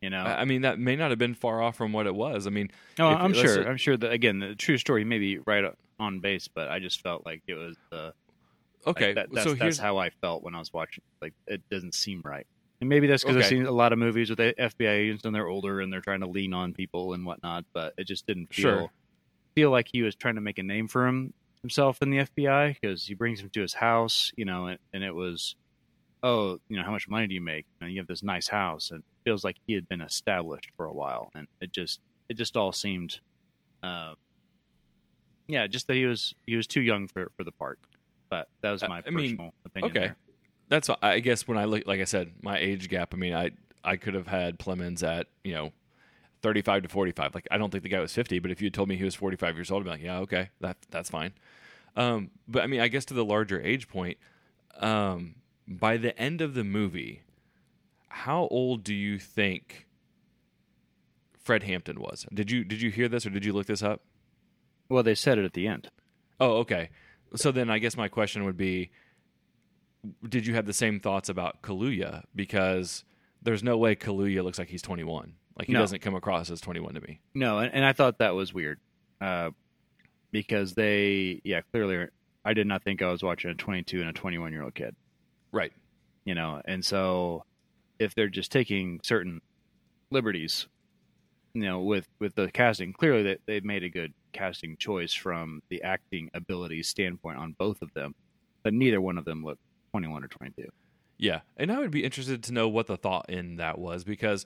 [0.00, 2.46] you know, I mean, that may not have been far off from what it was.
[2.46, 3.68] I mean, no, if, I'm sure.
[3.68, 5.64] I'm sure that again, the true story may be right
[5.98, 8.10] on base, but I just felt like it was uh,
[8.84, 9.06] the okay.
[9.06, 11.02] Like that, that's, so that's how I felt when I was watching.
[11.22, 12.46] Like it doesn't seem right,
[12.80, 13.44] and maybe that's because okay.
[13.44, 16.20] I've seen a lot of movies with FBI agents and they're older and they're trying
[16.20, 17.64] to lean on people and whatnot.
[17.72, 18.90] But it just didn't feel sure.
[19.54, 21.32] feel like he was trying to make a name for him
[21.62, 25.02] himself in the FBI because he brings him to his house, you know, and, and
[25.02, 25.56] it was
[26.22, 27.66] oh, you know, how much money do you make?
[27.80, 30.92] And you have this nice house, and feels like he had been established for a
[30.92, 33.18] while, and it just it just all seemed,
[33.82, 34.14] uh,
[35.48, 37.80] yeah, just that he was he was too young for for the part.
[38.30, 39.90] But that was my I personal mean, opinion.
[39.90, 40.16] Okay, there.
[40.68, 43.12] that's I guess when I look, like I said, my age gap.
[43.12, 43.50] I mean, I
[43.84, 45.72] I could have had Plemons at you know.
[46.42, 47.34] 35 to 45.
[47.34, 49.16] Like, I don't think the guy was 50, but if you told me he was
[49.16, 51.32] 45 years old, I'd be like, yeah, okay, that that's fine.
[51.96, 54.18] Um, but I mean, I guess to the larger age point,
[54.78, 55.36] um,
[55.66, 57.22] by the end of the movie,
[58.08, 59.86] how old do you think
[61.38, 62.26] Fred Hampton was?
[62.32, 64.02] Did you did you hear this or did you look this up?
[64.88, 65.90] Well, they said it at the end.
[66.40, 66.90] Oh, okay.
[67.34, 68.90] So then I guess my question would be
[70.28, 73.04] did you have the same thoughts about Kaluuya because
[73.42, 75.34] there's no way Kaluuya looks like he's 21.
[75.58, 75.80] Like he no.
[75.80, 77.20] doesn't come across as 21 to me.
[77.34, 78.78] No, and, and I thought that was weird.
[79.20, 79.50] Uh,
[80.30, 82.08] because they yeah, clearly
[82.44, 84.94] I did not think I was watching a 22 and a 21 year old kid.
[85.52, 85.72] Right.
[86.24, 87.44] You know, and so
[87.98, 89.40] if they're just taking certain
[90.10, 90.68] liberties,
[91.54, 95.62] you know, with with the casting, clearly that they've made a good casting choice from
[95.70, 98.14] the acting ability standpoint on both of them,
[98.64, 99.58] but neither one of them look
[99.92, 100.68] 21 or 22.
[101.18, 104.44] Yeah, and I would be interested to know what the thought in that was because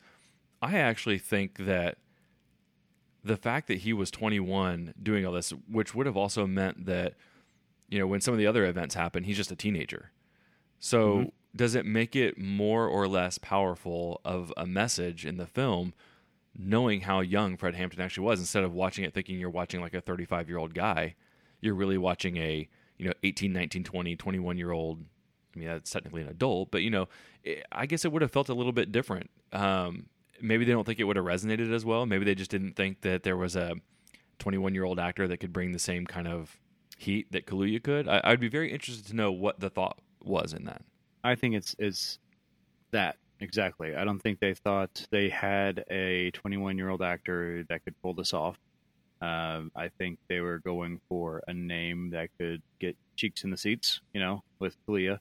[0.63, 1.99] I actually think that
[3.23, 7.15] the fact that he was 21 doing all this, which would have also meant that
[7.89, 10.13] you know, when some of the other events happen, he's just a teenager.
[10.81, 11.31] So Mhm.
[11.55, 15.93] Does it make it more or less powerful of a message in the film
[16.57, 19.95] knowing how young Fred Hampton actually was instead of watching it thinking you're watching like
[19.95, 21.15] a 35 year old guy,
[21.61, 25.05] you're really watching a, you know, 18, 19, 20, 21 year old.
[25.55, 27.09] I mean, that's technically an adult, but you know,
[27.43, 29.31] it, I guess it would have felt a little bit different.
[29.53, 30.07] Um,
[30.41, 32.07] maybe they don't think it would have resonated as well.
[32.07, 33.75] Maybe they just didn't think that there was a
[34.39, 36.59] 21 year old actor that could bring the same kind of
[36.99, 38.09] heat that Kaluuya could.
[38.09, 40.83] I, I'd be very interested to know what the thought was in that.
[41.23, 42.19] I think it's it's
[42.93, 43.95] that exactly.
[43.95, 48.15] I don't think they thought they had a 21 year old actor that could pull
[48.15, 48.59] this off.
[49.23, 53.57] Um, I think they were going for a name that could get cheeks in the
[53.57, 55.19] seats, you know, with Kaluuya,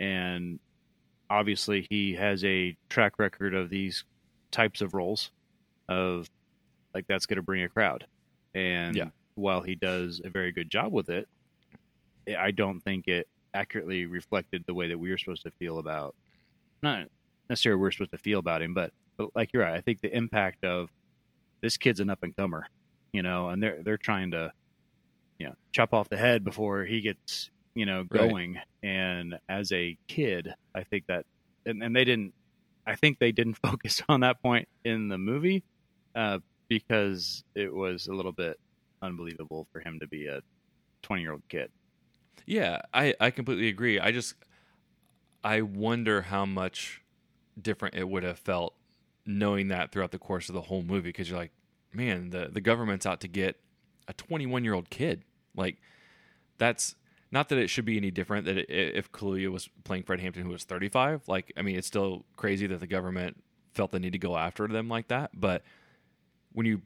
[0.00, 0.58] and
[1.28, 4.04] obviously he has a track record of these
[4.52, 5.30] types of roles,
[5.88, 6.30] of
[6.94, 8.06] like that's going to bring a crowd,
[8.54, 9.10] and Yeah.
[9.34, 11.28] while he does a very good job with it,
[12.38, 16.14] I don't think it accurately reflected the way that we were supposed to feel about
[16.82, 17.08] not
[17.48, 20.14] necessarily we're supposed to feel about him, but, but like you're right, I think the
[20.14, 20.90] impact of
[21.62, 22.66] this kid's an up and comer,
[23.12, 24.52] you know, and they're they're trying to
[25.38, 28.28] you know chop off the head before he gets you know Right.
[28.30, 28.58] going.
[28.82, 31.24] And as a kid, I think that
[31.64, 32.34] and, and they didn't
[32.86, 35.64] I think they didn't focus on that point in the movie
[36.14, 36.38] uh,
[36.68, 38.56] because it was a little bit
[39.02, 40.40] unbelievable for him to be a
[41.02, 41.70] 20 year old kid.
[42.44, 43.98] Yeah, I, I completely agree.
[43.98, 44.34] I just
[45.42, 47.02] I wonder how much
[47.60, 48.74] different it would have felt
[49.24, 51.52] knowing that throughout the course of the whole movie because you're like,
[51.92, 53.56] man, the the government's out to get
[54.08, 55.22] a 21 year old kid.
[55.56, 55.76] Like
[56.58, 56.94] that's
[57.32, 60.44] not that it should be any different that it, if Kaluuya was playing Fred Hampton
[60.44, 61.28] who was 35.
[61.28, 63.42] Like I mean, it's still crazy that the government
[63.74, 65.62] felt the need to go after them like that, but
[66.52, 66.80] when you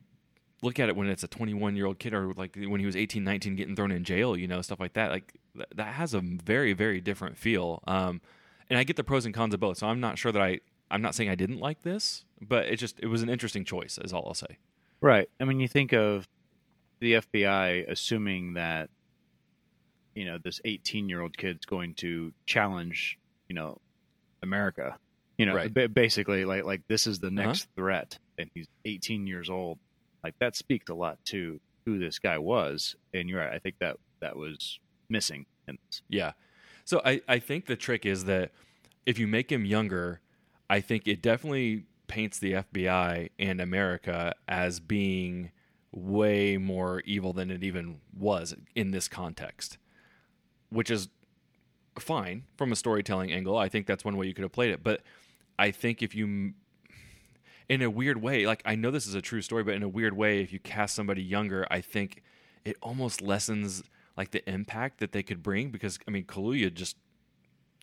[0.63, 2.95] look at it when it's a 21 year old kid or like when he was
[2.97, 6.13] 18 19 getting thrown in jail you know stuff like that like th- that has
[6.15, 8.21] a very very different feel um
[8.69, 10.61] and i get the pros and cons of both so i'm not sure that i
[10.91, 13.99] i'm not saying i didn't like this but it just it was an interesting choice
[14.03, 14.59] is all i'll say
[15.03, 15.31] Right.
[15.41, 16.29] I mean, you think of
[16.99, 18.91] the FBI assuming that
[20.15, 23.19] you know this 18 year old kid's going to challenge
[23.49, 23.79] you know
[24.43, 24.99] America.
[25.39, 25.73] You know, Right.
[25.73, 29.79] ba- basically, like like this is the next threat, and he's 18 years old.
[30.23, 32.97] Like that speaks a lot to who this guy was.
[33.15, 33.53] And you're right.
[33.53, 34.79] I think that that was
[35.09, 35.47] missing.
[36.09, 36.33] Yeah.
[36.85, 38.53] So I, I think the trick is that
[39.07, 40.21] if you make him younger,
[40.69, 45.53] I think it definitely paints the FBI and America as being
[45.93, 49.79] way more evil than it even was in this context,
[50.71, 51.09] which is
[51.99, 53.57] fine from a storytelling angle.
[53.57, 54.83] I think that's one way you could have played it.
[54.83, 55.03] But
[55.59, 56.55] I think if you,
[57.71, 59.89] in a weird way, like I know this is a true story, but in a
[59.89, 62.25] weird way, if you cast somebody younger, I think
[62.65, 63.85] it almost lessens
[64.17, 66.97] like the impact that they could bring because I mean Kaluuya just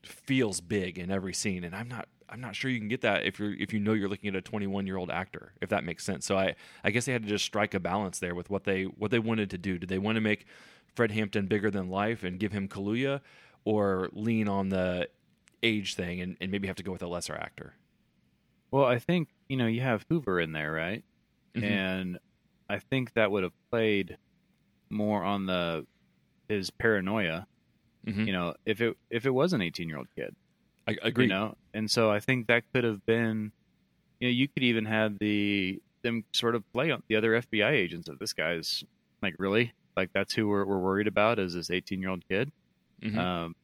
[0.04, 3.24] feels big in every scene and I'm not I'm not sure you can get that
[3.24, 5.86] if you're if you know you're looking at a 21 year old actor if that
[5.86, 6.26] makes sense.
[6.26, 8.84] So I I guess they had to just strike a balance there with what they
[8.84, 9.78] what they wanted to do.
[9.78, 10.48] Did they want to make
[10.96, 13.22] Fred Hampton bigger than life and give him Kaluuya
[13.64, 15.08] or lean on the
[15.64, 17.76] age thing and, and maybe have to go with a lesser actor?
[18.72, 21.04] Well, I think you know you have Hoover in there, right?
[21.56, 21.64] Mhm.
[21.64, 22.20] And
[22.70, 24.18] I think that would have played
[24.90, 25.88] more on the
[26.50, 27.48] his paranoia.
[28.08, 28.28] Mhm.
[28.28, 30.36] You know, if it if it was an 18 year old kid,
[30.88, 31.26] I agree.
[31.26, 33.52] you know, and so I think that could have been,
[34.20, 37.72] you know, you could even have the them sort of play on the other FBI
[37.72, 38.84] agents of this guy's
[39.22, 42.52] like really like that's who we're, we're worried about is this 18 year old kid.
[43.04, 43.18] Mhm.
[43.18, 43.56] Um,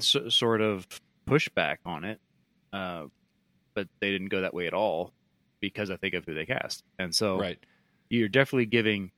[0.00, 0.86] so, sort of
[1.28, 2.20] pushback on it,
[2.72, 3.06] uh,
[3.76, 5.12] but they didn't go that way at all
[5.60, 7.58] because I think of who they cast, and so right.
[8.10, 9.12] you're definitely giving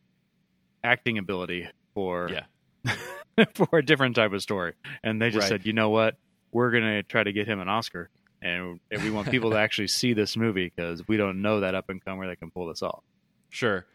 [0.85, 2.45] acting ability for Yeah.
[3.55, 4.75] for a different type of story.
[5.03, 5.49] And they just Right.
[5.49, 6.17] said, you know what,
[6.53, 8.11] we're gonna try to get him an Oscar,
[8.43, 11.75] and, and we want people to actually see this movie because we don't know that
[11.75, 13.03] up and comer that can pull this off.
[13.51, 13.87] Sure.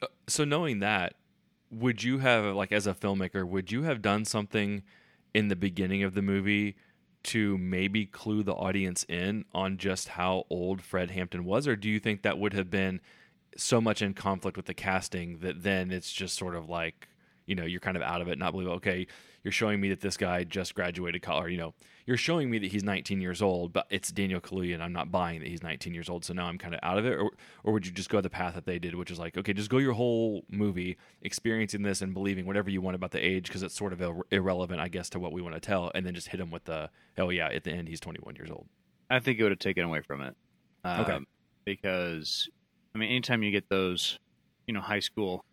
[0.00, 1.14] Uh, So knowing that,
[1.70, 4.82] would you have like as a filmmaker, would you have done something
[5.34, 6.76] in the beginning of the movie
[7.24, 11.88] to maybe clue the audience in on just how old Fred Hampton was or do
[11.88, 13.00] you think that would have been
[13.56, 17.08] so much in conflict with the casting that then it's just sort of like
[17.46, 19.06] you know you're kind of out of it not believe okay
[19.42, 21.74] you're showing me that this guy just graduated college or, you know
[22.04, 25.10] you're showing me that he's 19 years old but it's Daniel Kaluuya and I'm not
[25.10, 27.30] buying that he's 19 years old so now I'm kind of out of it or
[27.64, 29.70] or would you just go the path that they did which is like okay just
[29.70, 33.62] go your whole movie experiencing this and believing whatever you want about the age because
[33.62, 36.14] it's sort of ir- irrelevant I guess to what we want to tell and then
[36.14, 38.66] just hit him with the oh yeah at the end he's 21 years old
[39.12, 40.34] I think it would have taken away from it.
[40.84, 41.18] Um, Okay.
[41.66, 42.48] Because,
[42.94, 44.18] I mean, anytime you get those,
[44.66, 45.44] you know, high school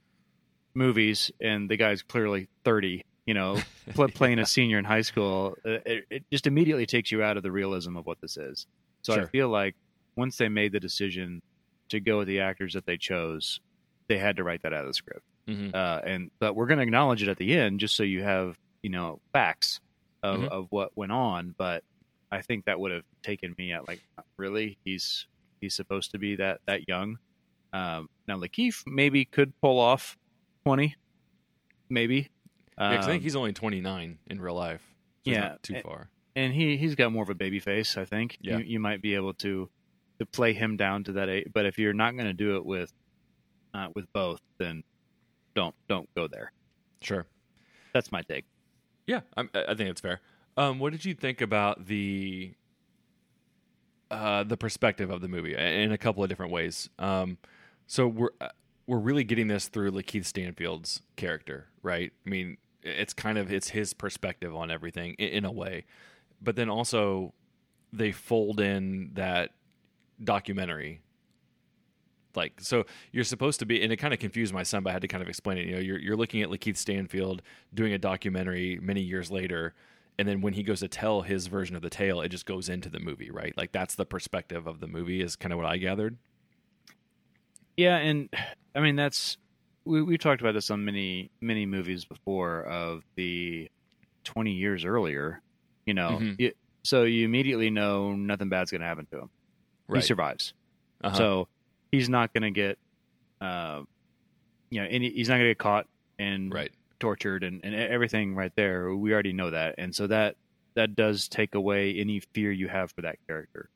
[0.73, 3.57] movies and the guy's clearly 30, you know,
[3.93, 7.37] pl- playing a senior in high school, uh, it, it just immediately takes you out
[7.37, 8.65] of the realism of what this is.
[9.03, 9.75] So I feel like
[10.15, 11.41] once they made the decision
[11.89, 13.59] to go with the actors that they chose,
[14.07, 15.23] they had to write that out of the script.
[15.47, 15.73] Mhm.
[15.75, 18.57] Uh, and but we're going to acknowledge it at the end, just so you have
[18.81, 19.79] you know facts
[20.23, 20.47] of, Mhm.
[20.49, 21.53] of what went on.
[21.57, 21.83] But
[22.31, 24.01] I think that would have taken me at like,
[24.37, 25.27] really, he's
[25.61, 27.17] he's supposed to be that that young.
[27.73, 30.17] Um, now Lakeith maybe could pull off
[30.65, 30.95] twenty,
[31.89, 32.29] maybe.
[32.79, 34.81] Yeah, 'cause I think Um, he's only 29 in real life.
[35.25, 36.09] So yeah, not too and- far.
[36.35, 37.97] and he he's got more of a baby face.
[37.97, 38.57] I think Yeah.
[38.59, 39.69] you, you might be able to
[40.19, 41.47] to play him down to that age.
[41.53, 42.93] But if you're not going to do it with
[43.73, 44.83] uh, with both, then
[45.55, 46.51] don't don't go there.
[47.01, 47.25] Sure.
[47.93, 48.45] That's my take.
[49.07, 50.21] Yeah, I'm, I I think it's fair.
[50.57, 52.53] Um, what did you think about the
[54.11, 56.89] uh, the perspective of the movie in a couple of different ways?
[56.99, 57.37] Um,
[57.87, 58.49] so we're uh,
[58.87, 62.11] we're really getting this through Lakeith Stanfield's character, right?
[62.25, 65.85] I mean, it's kind of it's his perspective on everything in, in a way,
[66.41, 67.33] but then also
[67.91, 69.51] they fold in that
[70.23, 71.01] documentary.
[72.35, 74.93] Like so you're supposed to be and it kind of confused my son but i
[74.93, 75.65] had to kind of explain it.
[75.65, 77.41] You know you're, you're looking at lakeith stanfield
[77.73, 79.73] doing a documentary many years later
[80.19, 82.69] and then when he goes to tell his version of the tale it just goes
[82.69, 83.57] into the movie right?
[83.57, 86.17] Like that's the perspective of the movie is kind of what i gathered.
[87.75, 88.29] Yeah, and
[88.75, 89.37] I mean that's
[89.85, 93.69] we we talked about this on many many movies before of the
[94.23, 95.41] twenty years earlier.
[95.85, 96.35] You know, Mhm.
[96.39, 99.29] you- so you immediately know nothing bad's going to happen to him.
[99.93, 100.53] He survives.
[101.03, 101.17] Uh-huh.
[101.17, 101.47] So
[101.91, 102.77] he's not going to get,
[103.41, 103.81] uh,
[104.69, 105.87] you know, any, he's not going to get caught
[106.19, 108.93] and right tortured and, and everything right there.
[108.95, 110.35] We already know that, and so that
[110.75, 113.69] that does take away any fear you have for that character.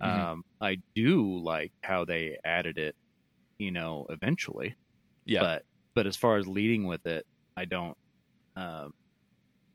[0.00, 0.06] Mhm.
[0.06, 2.94] Um, I do like how they added it,
[3.58, 4.76] you know, eventually.
[5.26, 5.62] Yeah But
[5.94, 7.24] but as far as leading with it,
[7.56, 7.96] I don't,
[8.56, 8.92] um,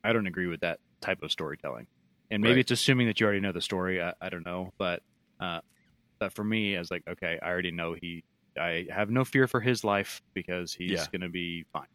[0.03, 1.87] I don't agree with that type of storytelling.
[2.31, 2.61] And maybe Right.
[2.61, 4.01] it's assuming that you already know the story.
[4.01, 5.01] I, I don't know, but
[5.39, 5.61] uh,
[6.19, 8.23] but for me, I was like, okay, I already know he.
[8.59, 11.07] I have no fear for his life because he's Yeah.
[11.07, 11.87] going to be fine.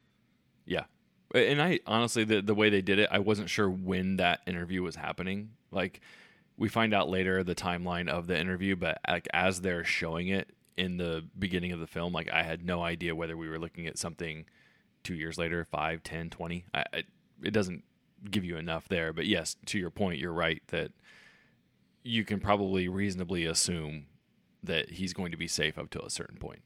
[0.67, 0.85] Yeah,
[1.35, 4.83] and i honestly the, the way they did it i wasn't sure when that interview
[4.83, 6.01] was happening like
[6.57, 10.51] we find out later the timeline of the interview but like as they're showing it
[10.77, 13.87] in the beginning of the film like i had no idea whether we were looking
[13.87, 14.45] at something
[15.03, 17.03] two years later five ten twenty I, I,
[17.43, 17.85] it doesn't
[18.31, 20.91] give you enough there but yes to your point you're right that
[22.03, 24.07] you can probably reasonably assume
[24.63, 26.63] that he's going to be safe up to a certain point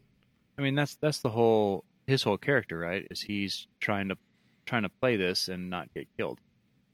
[0.60, 3.06] I mean, that's that's the whole his whole character, right?
[3.10, 4.18] Is he's trying to
[4.66, 6.38] trying to play this and not get killed.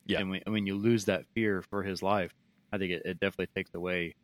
[0.07, 0.21] Yeah.
[0.21, 2.33] And when, when you lose that fear for his life,
[2.73, 4.15] I think it, it definitely takes away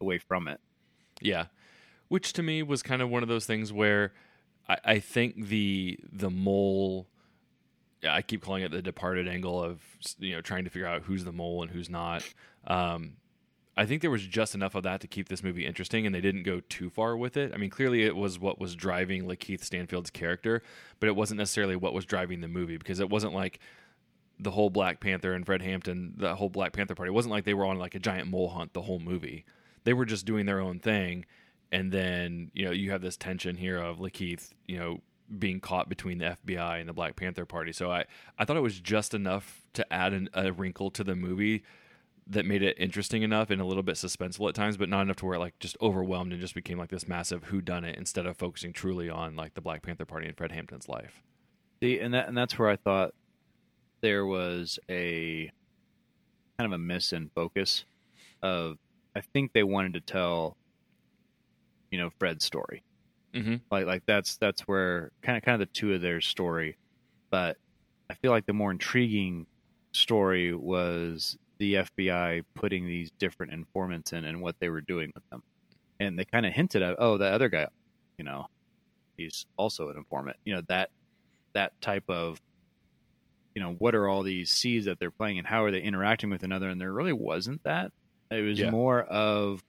[0.00, 0.60] away from it.
[1.20, 1.46] Yeah,
[2.08, 4.12] which to me was kind of one of those things where
[4.68, 7.06] I, I think the the mole.
[8.08, 9.80] I keep calling it the departed angle of
[10.18, 12.22] you know trying to figure out who's the mole and who's not.
[12.66, 13.14] Um,
[13.76, 16.20] I think there was just enough of that to keep this movie interesting, and they
[16.20, 17.52] didn't go too far with it.
[17.54, 20.62] I mean, clearly it was what was driving Lakeith Stanfield's character,
[20.98, 23.60] but it wasn't necessarily what was driving the movie because it wasn't like
[24.40, 27.10] the whole Black Panther and Fred Hampton, the whole Black Panther party.
[27.10, 29.44] It wasn't like they were on like a giant mole hunt the whole movie.
[29.84, 31.24] They were just doing their own thing,
[31.70, 35.00] and then you know you have this tension here of Lakeith, you know,
[35.38, 37.72] being caught between the FBI and the Black Panther party.
[37.72, 38.04] So I
[38.38, 41.62] I thought it was just enough to add an, a wrinkle to the movie
[42.30, 45.16] that made it interesting enough and a little bit suspenseful at times, but not enough
[45.16, 47.96] to where it like just overwhelmed and just became like this massive who done it
[47.96, 51.22] instead of focusing truly on like the Black Panther party and Fred Hampton's life.
[51.82, 53.14] See, and that and that's where I thought
[54.00, 55.50] there was a
[56.58, 57.84] kind of a miss in focus
[58.42, 58.76] of
[59.16, 60.56] I think they wanted to tell
[61.90, 62.82] you know Fred's story.
[63.34, 63.56] Mm-hmm.
[63.70, 66.76] Like like that's that's where kind of kind of the two of their story,
[67.30, 67.56] but
[68.10, 69.46] I feel like the more intriguing
[69.92, 75.28] story was the FBI putting these different informants in and what they were doing with
[75.30, 75.42] them.
[76.00, 77.66] And they kind of hinted at, oh, that other guy,
[78.16, 78.46] you know,
[79.16, 80.36] he's also an informant.
[80.44, 80.90] You know, that
[81.54, 82.40] that type of
[83.54, 86.30] you know, what are all these seeds that they're playing and how are they interacting
[86.30, 86.68] with another?
[86.68, 87.90] And there really wasn't that.
[88.30, 88.70] It was Yeah.
[88.70, 89.64] more of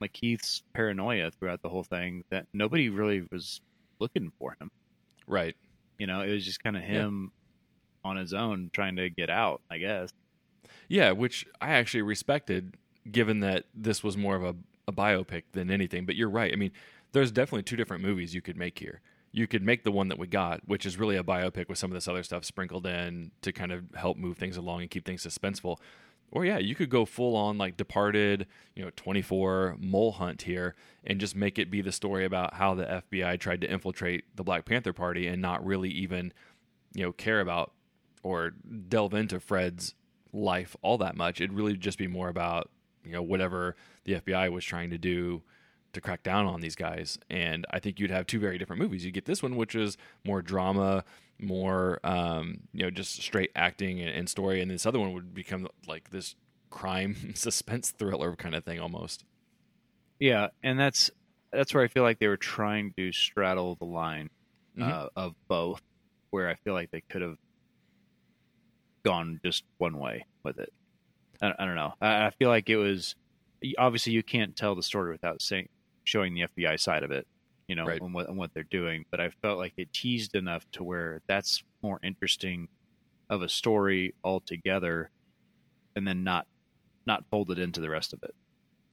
[0.00, 3.60] like Keith's paranoia throughout the whole thing that nobody really was
[3.98, 4.70] looking for him.
[5.26, 5.56] Right.
[5.98, 7.32] You know, it was just kind of him
[8.04, 10.10] on his own trying to get out, I guess.
[10.88, 12.74] Yeah, which I actually respected,
[13.10, 14.54] given that this was more of a,
[14.88, 16.04] a biopic than anything.
[16.04, 16.52] But you're right.
[16.52, 16.72] I mean,
[17.12, 19.00] there's definitely two different movies you could make here.
[19.32, 21.90] You could make the one that we got, which is really a biopic with some
[21.90, 25.04] of this other stuff sprinkled in to kind of help move things along and keep
[25.04, 25.78] things suspenseful.
[26.30, 30.74] Or yeah, you could go full on like Departed, you know, 24 Mole Hunt here
[31.04, 34.42] and just make it be the story about how the FBI tried to infiltrate the
[34.42, 36.32] Black Panther Party and not really even,
[36.92, 37.72] you know, care about
[38.24, 38.54] or
[38.88, 39.94] delve into Fred's
[40.32, 41.40] life all that much.
[41.40, 42.70] It'd really just be more about
[43.04, 45.42] you know whatever the FBI was trying to do
[45.94, 47.18] to crack down on these guys.
[47.30, 49.04] And I think you'd have two very different movies.
[49.04, 51.04] You get this one, which is more drama,
[51.40, 55.34] more um, you know just straight acting and, and story, and this other one would
[55.34, 56.36] become like this
[56.70, 59.24] crime suspense thriller kind of thing almost.
[60.20, 61.10] Yeah, and that's
[61.52, 64.30] that's where I feel like they were trying to straddle the line
[64.76, 64.90] Mhm.
[64.90, 65.80] uh, of both,
[66.30, 67.36] where I feel like they could have
[69.04, 70.72] gone just one way with it.
[71.42, 71.94] I, I don't know.
[72.00, 73.14] I, I feel like it was
[73.78, 75.68] obviously you can't tell the story without saying
[76.04, 77.26] showing the FBI side of it,
[77.68, 78.00] you know, Right.
[78.00, 79.04] and what and what they're doing.
[79.10, 82.68] But I felt like it teased enough to where that's more interesting
[83.30, 85.10] of a story altogether,
[85.96, 86.46] and then not
[87.06, 88.34] not folded into the rest of it.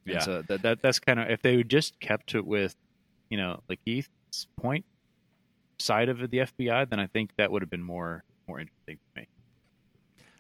[0.06, 0.20] And Yeah.
[0.22, 2.76] so that, that that's kind of if they would just kept it with,
[3.30, 4.86] you know, like Keith's point
[5.80, 9.22] side of the FBI, then I think that would have been more more interesting to
[9.22, 9.28] me.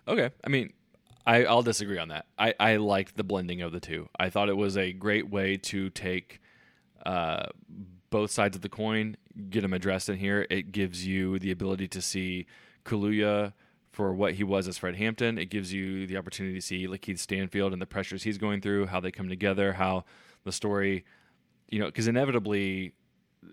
[0.07, 0.31] Okay.
[0.43, 0.73] I mean,
[1.25, 2.25] I, I'll disagree on that.
[2.37, 4.09] I, I liked the blending of the two.
[4.19, 6.39] I thought it was a great way to take
[7.05, 7.47] uh,
[8.09, 9.15] both sides of the coin,
[9.49, 10.45] get them addressed in here.
[10.49, 12.45] It gives you the ability to see
[12.85, 13.53] Kaluuya
[13.91, 15.37] for what he was as Fred Hampton.
[15.37, 18.87] It gives you the opportunity to see Lakeith Stanfield and the pressures he's going through,
[18.87, 20.05] how they come together, how
[20.43, 21.05] the story,
[21.69, 22.93] you know, because inevitably,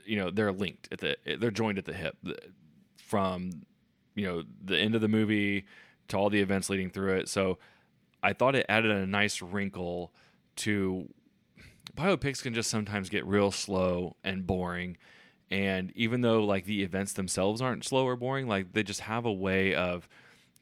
[0.05, 2.17] you know, they're linked at the, they're joined at the hip
[2.97, 3.63] from,
[4.15, 5.65] you know, the end of the movie
[6.09, 7.29] to all the events leading through it.
[7.29, 7.59] So
[8.23, 10.13] I thought it added a nice wrinkle
[10.57, 11.09] to
[11.97, 14.97] biopics can just sometimes get real slow and boring.
[15.51, 19.25] And even though like the events themselves aren't slow or boring, like they just have
[19.25, 20.09] a way of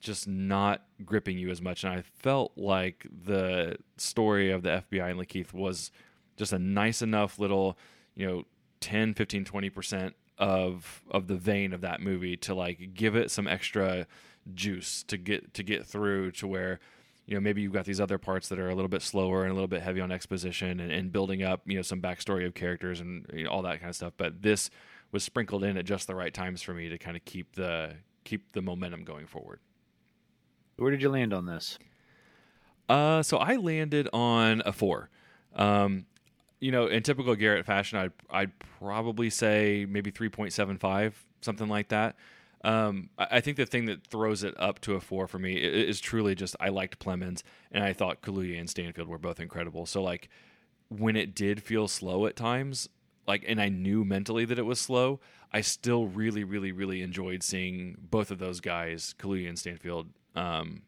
[0.01, 1.85] just not gripping you as much.
[1.85, 5.91] And I felt like the story of the FBI and Lakeith was
[6.37, 7.77] just a nice enough little,
[8.15, 8.43] you know,
[8.81, 13.49] 10, 15, 20% of of the vein of that movie to like give it some
[13.49, 14.07] extra
[14.55, 16.79] juice to get to get through to where
[17.27, 19.51] you know maybe you've got these other parts that are a little bit slower and
[19.51, 22.55] a little bit heavy on exposition and, and building up you know some backstory of
[22.55, 24.13] characters and you know, all that kind of stuff.
[24.17, 24.71] But this
[25.13, 27.95] was sprinkled in at just the right times for me to kind of keep the
[28.25, 29.61] keep the momentum going forward.
[30.77, 31.79] Where did you land on this?
[32.89, 35.11] uh so i landed on a four.
[35.57, 36.07] Um
[36.61, 41.13] you know in typical garrett fashion i'd i'd probably say maybe 3.75
[41.43, 42.17] something like that
[42.67, 46.01] um, I think the thing that throws it up to a four for me is
[46.01, 49.87] truly just I liked Plemons and I thought Kaluuya and Stanfield were both incredible.
[49.87, 50.29] So like
[50.89, 52.89] when it did feel slow at times,
[53.25, 55.21] like and I knew mentally that it was slow,
[55.53, 60.83] I still really, really, really enjoyed seeing both of those guys, Kaluuya and Stanfield, um,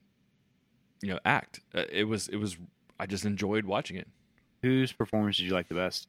[1.00, 1.60] you know, act.
[1.72, 2.56] Uh, It was it was
[2.98, 4.08] I just enjoyed watching it.
[4.62, 6.08] Whose performance did you like the best?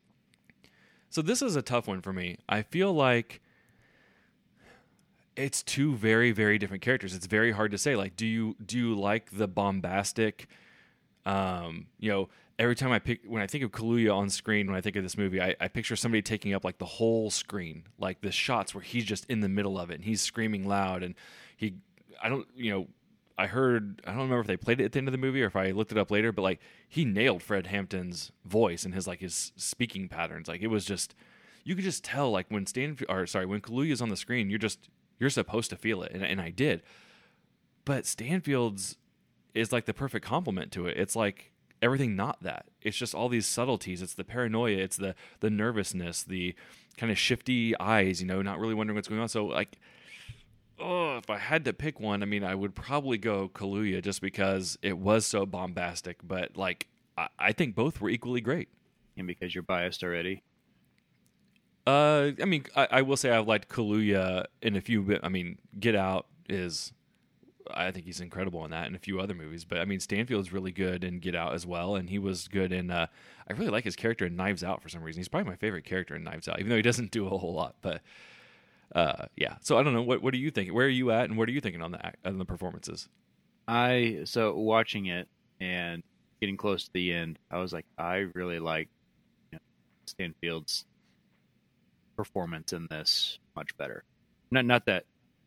[1.12, 2.38] So this is a tough one for me.
[2.50, 3.40] I feel like
[5.40, 7.16] it's two very very different characters.
[7.16, 10.48] It's very hard to say like do you do you like the bombastic
[11.26, 14.76] um you know every time I pick when I think of Kaluuya on screen when
[14.76, 17.84] I think of this movie I, I picture somebody taking up like the whole screen
[17.98, 21.04] like the shots where he's just in the middle of it and he's screaming loud
[21.04, 21.16] and
[21.56, 21.76] he
[22.22, 22.88] I don't you know
[23.38, 25.42] I heard I don't remember if they played it at the end of the movie
[25.42, 28.94] or if I looked it up later but like he nailed Fred Hampton's voice and
[28.94, 31.16] his like his speaking patterns like it was just
[31.64, 34.60] you could just tell like when Stan or sorry when Kaluuya's on the screen you're
[34.60, 36.82] just you're supposed to feel it and, and I did.
[37.86, 38.98] But Stanfield's
[39.54, 40.98] is like the perfect complement to it.
[40.98, 41.52] It's like
[41.82, 42.66] everything not that.
[42.82, 44.02] It's just all these subtleties.
[44.02, 44.78] It's the paranoia.
[44.78, 46.56] It's the the nervousness the
[46.98, 49.30] kind of shifty eyes you know not really wondering what's going on.
[49.30, 49.78] So like
[50.80, 54.22] oh if I had to pick one I mean I would probably go Kaluuya just
[54.22, 58.70] because it was so bombastic but like I, I think both were equally great.
[59.18, 60.44] And because you're biased already.
[61.90, 65.20] Uh, I mean, I, I will say I've liked Kaluuya in a few.
[65.24, 66.94] I mean, Get Out is,
[67.74, 69.66] I think he's incredible in that, and a few other movies.
[69.66, 72.72] But I mean, Stanfield's really good in Get Out as well, and he was good
[72.72, 72.92] in.
[72.92, 73.08] Uh,
[73.50, 75.20] I really like his character in Knives Out for some reason.
[75.20, 77.54] He's probably my favorite character in Knives Out, even though he doesn't do a whole
[77.54, 77.76] lot.
[77.82, 78.02] But
[78.94, 79.56] uh, yeah.
[79.62, 80.04] So I don't know.
[80.04, 80.76] What What are you thinking?
[80.76, 83.10] Where are you at, and what are you thinking on the on the performances?
[83.68, 85.28] I so watching it
[85.60, 86.04] and
[86.40, 88.90] getting close to the end, I was like, I really like
[89.52, 89.64] you know,
[90.06, 90.86] Stanfield's
[92.20, 94.04] performance in this much better.
[94.52, 95.06] Not not that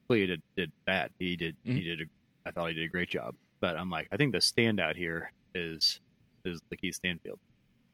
[0.09, 1.11] Clea did, did bad.
[1.19, 1.85] He did he Mhm.
[1.85, 2.05] did a,
[2.47, 3.35] I thought he did a great job.
[3.61, 6.01] But I'm like, I think the standout here is
[6.47, 7.39] is Lakeith Stanfield.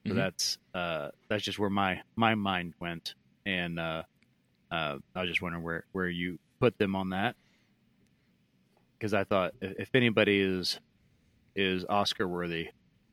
[0.07, 0.17] So Mhm.
[0.17, 3.15] that's uh that's just where my my mind went,
[3.47, 4.05] and uh,
[4.71, 7.35] uh, I was just wondering where where you put them on that
[8.99, 10.79] because I thought if, if anybody is
[11.57, 12.69] is Oscar worthy,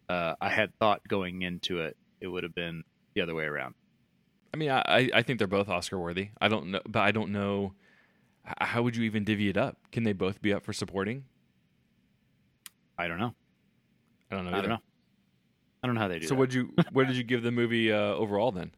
[0.09, 2.83] uh, I had thought going into it it would have been
[3.15, 3.73] the other way around.
[4.55, 6.29] I mean, I I think they're both Oscar worthy.
[6.39, 7.73] I don't know, but I don't know.
[8.61, 9.77] How would you even divvy it up?
[9.91, 11.25] Can they both be up for supporting?
[12.97, 13.33] I don't know.
[14.31, 14.57] I don't know.
[14.57, 14.79] I don't know.
[15.83, 16.27] I don't know how they do.
[16.27, 16.73] So would you?
[16.93, 18.71] What did you give the movie uh, overall then?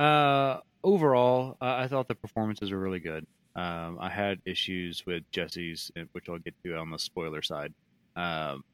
[0.00, 3.24] Uh, overall, uh, I thought the performances were really good.
[3.54, 7.72] Um, I had issues with Jesse's, uh, which I'll get to on the spoiler side.
[8.16, 8.64] Um,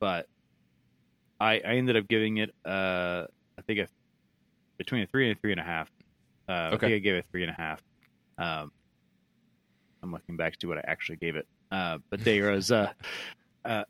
[0.00, 0.26] but
[1.38, 3.26] I, I ended up giving it, uh,
[3.56, 3.88] I think, a,
[4.78, 5.88] between a three and a three and a half.
[6.48, 6.86] Uh, I Okay.
[6.86, 7.80] think I gave it a three and a half.
[8.38, 8.70] Um,
[10.02, 11.46] I'm looking back to what I actually gave it.
[11.70, 12.92] Uh, but there was, uh,
[13.64, 13.84] uh,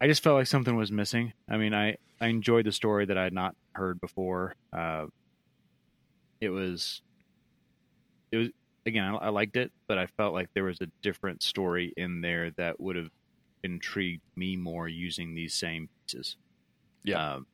[0.00, 1.32] I just felt like something was missing.
[1.48, 4.54] I mean, I, I enjoyed the story that I had not heard before.
[4.72, 5.06] Uh,
[6.40, 7.02] it was,
[8.32, 8.48] it was
[8.86, 12.20] again, I, I liked it, but I felt like there was a different story in
[12.20, 13.10] there that would have
[13.62, 16.36] intrigued me more using these same pieces.
[17.04, 17.34] Yeah.
[17.34, 17.46] Um,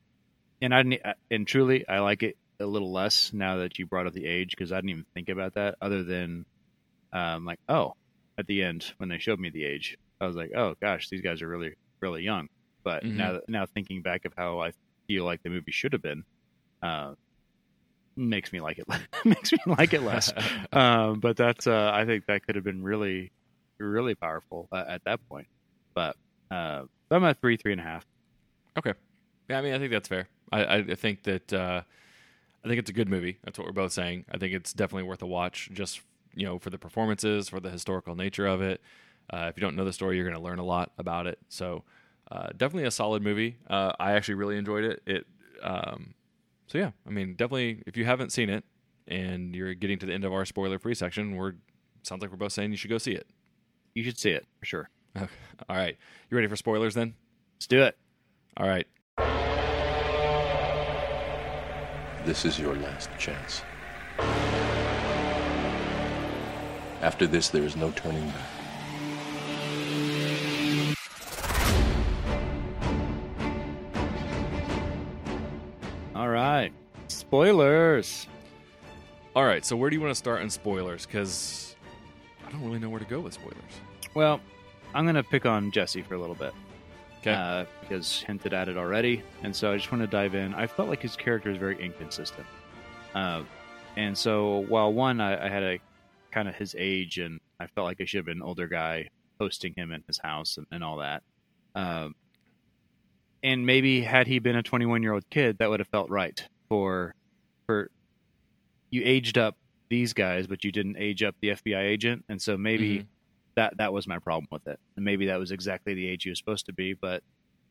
[0.61, 4.13] and I and truly, I like it a little less now that you brought up
[4.13, 6.45] the age because I didn't even think about that other than,
[7.13, 7.95] um, like, oh,
[8.39, 11.21] at the end when they showed me the age, I was like, oh gosh, these
[11.21, 12.49] guys are really, really young.
[12.85, 13.17] But Mhm.
[13.17, 14.73] now, now thinking back of how I
[15.07, 16.25] feel like the movie should have been,
[16.83, 17.15] uh,
[18.17, 18.87] makes me like it.
[19.25, 20.33] makes me like it less.
[20.73, 23.33] um, but that's, uh, I think that could have been really,
[23.79, 25.49] really powerful uh, at that point.
[25.95, 26.17] But
[26.51, 28.05] uh, I'm at three, three and a half.
[28.79, 28.95] Okay.
[29.49, 30.29] Yeah, I mean, I think that's fair.
[30.53, 31.83] I, I think that uh,
[32.65, 33.39] I think it's a good movie.
[33.45, 34.25] That's what we're both saying.
[34.31, 36.01] I think it's definitely worth a watch, just
[36.35, 38.81] you know, for the performances, for the historical nature of it.
[39.31, 41.39] Uh, if you don't know the story, you're going to learn a lot about it.
[41.49, 41.85] So,
[42.31, 43.57] uh, definitely a solid movie.
[43.69, 45.03] Uh, I actually really enjoyed it.
[45.07, 45.27] It.
[45.63, 46.15] Um,
[46.67, 47.83] so yeah, I mean, definitely.
[47.87, 48.65] If you haven't seen it
[49.07, 51.55] and you're getting to the end of our spoiler-free section, we're
[52.03, 53.27] sounds like we're both saying you should go see it.
[53.95, 54.91] You should see it for sure.
[55.17, 55.27] Okay.
[55.69, 55.97] All right,
[56.31, 57.15] you ready for spoilers then?
[57.57, 57.97] Let's do it.
[58.57, 58.87] All right.
[62.25, 63.63] This is your last chance.
[67.03, 68.49] After this, there is no turning back.
[76.15, 76.73] All right.
[77.09, 78.27] Spoilers.
[79.37, 81.05] All right, so where do you want to start in spoilers?
[81.05, 81.77] Because
[82.47, 83.59] I don't really know where to go with spoilers.
[84.15, 84.41] Well,
[84.95, 86.55] I'm going to pick on Jesse for a little bit.
[87.27, 87.33] Okay.
[87.33, 89.23] Uh, because hinted at it already.
[89.43, 90.53] And so I just want to dive in.
[90.55, 92.47] I felt like his character is very inconsistent.
[93.15, 93.45] Uh,
[93.97, 95.79] and so while one, I, I had a
[96.33, 99.09] kind of his age and I felt like I should have been an older guy
[99.41, 101.23] hosting him in his house and, and all that.
[101.75, 102.15] Um,
[103.43, 106.47] and maybe had he been a 21 year old kid, that would have felt right
[106.69, 107.15] for,
[107.67, 107.91] for
[108.91, 109.57] you aged up
[109.89, 112.25] these guys, but you didn't age up the FBI agent.
[112.29, 113.07] And so maybe Mhm.
[113.57, 114.79] That that was my problem with it.
[114.97, 117.23] And maybe that was exactly the age he was supposed to be, but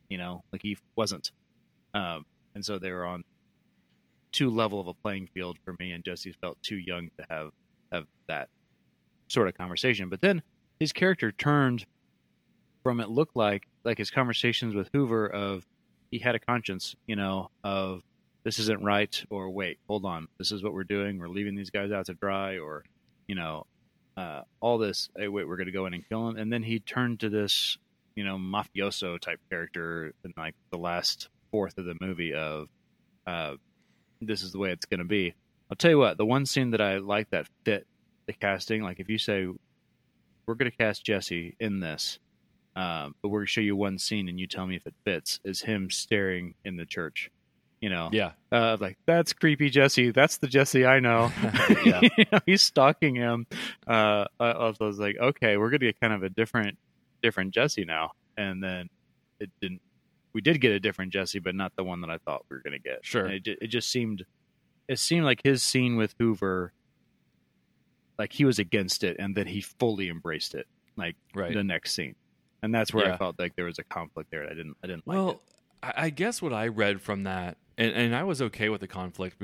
[0.10, 1.32] you know, like he wasn't.
[1.94, 2.26] Um,
[2.56, 3.24] and so they were on
[4.32, 7.52] too level of a playing field for me, and Jesse felt too young to have
[7.92, 8.50] have that
[9.28, 10.10] sort of conversation.
[10.10, 10.42] But then
[10.80, 11.86] his character turned
[12.84, 15.66] from it looked like like his conversations with Hoover of
[16.12, 18.02] he had a conscience, you know, of
[18.44, 21.18] this isn't right, or wait, hold on, this is what we're doing.
[21.18, 22.84] We're leaving these guys out to dry, or
[23.28, 23.66] you know,
[24.18, 25.09] uh, all this.
[25.18, 27.30] Hey, wait, we're going to go in and kill him, and then he turned to
[27.30, 27.78] this,
[28.16, 32.68] you know, mafioso type character in like the last fourth of the movie of,
[33.28, 33.55] uh,
[34.22, 35.34] this is the way it's going to be.
[35.70, 37.88] I'll tell you what, the one scene that I like that fit
[38.26, 39.47] the casting, like if you say
[40.45, 42.20] we're going to cast Jesse in this,
[42.76, 44.93] um, but we're going to show you one scene and you tell me if it
[45.03, 47.30] fits, is him staring in the church.
[47.84, 48.32] You know, Yeah.
[48.50, 50.12] uh, like that's creepy Jesse.
[50.12, 51.30] That's the Jesse I know.
[51.86, 52.00] Yeah.
[52.18, 53.46] You know, he's stalking him.
[53.86, 56.78] Uh, I, was like, okay, we're gonna get kind of a different,
[57.22, 58.12] different Jesse now.
[58.38, 58.90] And then
[59.42, 59.82] it didn't.
[60.32, 62.62] We did get a different Jesse, but not the one that I thought we were
[62.64, 63.00] gonna get.
[63.06, 63.28] Sure.
[63.28, 64.24] It, it just seemed,
[64.88, 66.72] it seemed like his scene with Hoover,
[68.18, 70.68] like he was against it, and then he fully embraced it.
[70.96, 71.54] Like Right.
[71.54, 72.16] the next scene,
[72.62, 73.16] and that's where Yeah.
[73.16, 74.46] I felt like there was a conflict there.
[74.46, 74.78] I didn't.
[74.84, 75.40] I didn't like Well, it.
[75.84, 78.88] I I guess what I read from that, and, and I was okay with the
[78.88, 79.41] conflict.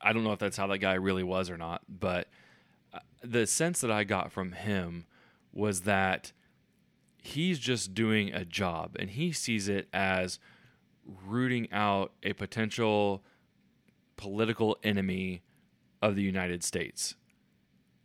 [0.00, 2.28] I don't know if that's how that guy really was or not, but
[2.92, 5.06] uh, the sense that I got from him
[5.52, 6.32] was that
[7.22, 10.38] he's just doing a job and he sees it as
[11.26, 13.22] rooting out a potential
[14.16, 15.42] political enemy
[16.02, 17.14] of the United States.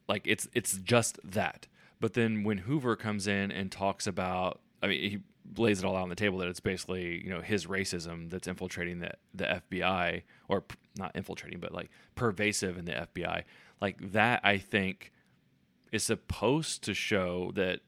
[0.07, 1.67] Like it's it's just that.
[1.99, 5.19] But then when Hoover comes in and talks about I mean he
[5.57, 8.47] lays it all out on the table that it's basically, you know, his racism that's
[8.47, 13.43] infiltrating the the FBI or p- not infiltrating but like pervasive in the FBI.
[13.81, 15.11] Like that I think
[15.91, 17.81] is supposed to show that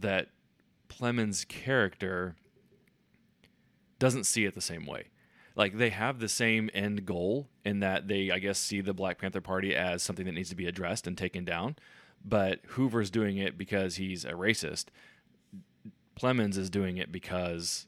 [0.00, 0.28] that
[0.88, 2.36] Plemons' character
[3.98, 5.10] doesn't see it the same way.
[5.54, 9.18] Like they have the same end goal in that they, I guess, see the Black
[9.18, 11.76] Panther Party as something that needs to be addressed and taken down.
[12.24, 14.86] but Hoover's doing it because he's a racist.
[16.20, 17.86] Plemons is doing it because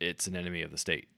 [0.00, 1.08] it's an enemy of the state.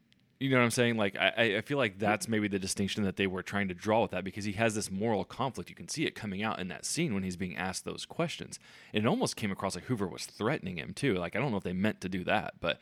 [0.41, 0.97] You know what I'm saying?
[0.97, 4.03] Like I, I feel like that's maybe the distinction that they were trying to draw
[4.03, 5.71] with that because he has this moral conflict.
[5.71, 8.59] You can see it coming out in that scene when he's being asked those questions.
[8.93, 11.15] And it almost came across like Hoover was threatening him too.
[11.15, 12.81] Like I don't know if they meant to do that, but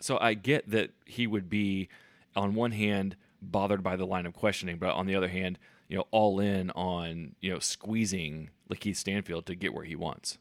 [0.00, 1.88] so I get that he would be
[2.36, 5.58] on one hand bothered by the line of questioning, but on the other hand,
[5.88, 10.38] you know, all in on you know squeezing Lakeith Stanfield to get where he wants.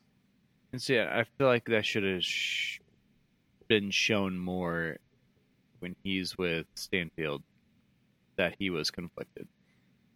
[0.73, 2.79] And so yeah, I feel like that should have sh-
[3.69, 4.97] been shown more
[5.79, 7.43] when he's with Stanfield
[8.37, 9.47] that he was conflicted.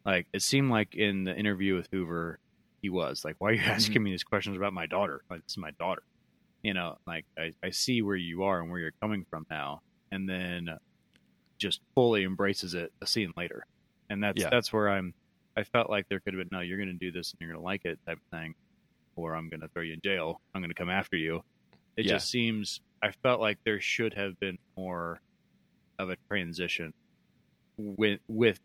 [0.06, 2.39] Like it seemed like in the interview with Hoover,
[2.82, 4.04] he was like, "Why are you asking Mm-hmm.
[4.04, 5.22] me these questions about my daughter?
[5.30, 6.04] Like this is my daughter."
[6.64, 9.82] You know, like I, I see where you are and where you're coming from now,
[10.12, 10.70] and then
[11.60, 13.64] just fully embraces it a scene later,
[14.10, 14.49] and that's Yeah.
[14.52, 15.14] that's where I'm.
[15.58, 17.52] I felt like there could have been no, you're going to do this and you're
[17.54, 18.54] going to like it type of thing,
[19.16, 20.41] or I'm going to throw you in jail.
[20.53, 21.41] I'm going to come after you.
[21.97, 22.14] It Yeah.
[22.14, 22.80] just seems.
[23.03, 25.20] I felt like there should have been more
[25.99, 26.93] of a transition
[27.78, 28.59] with with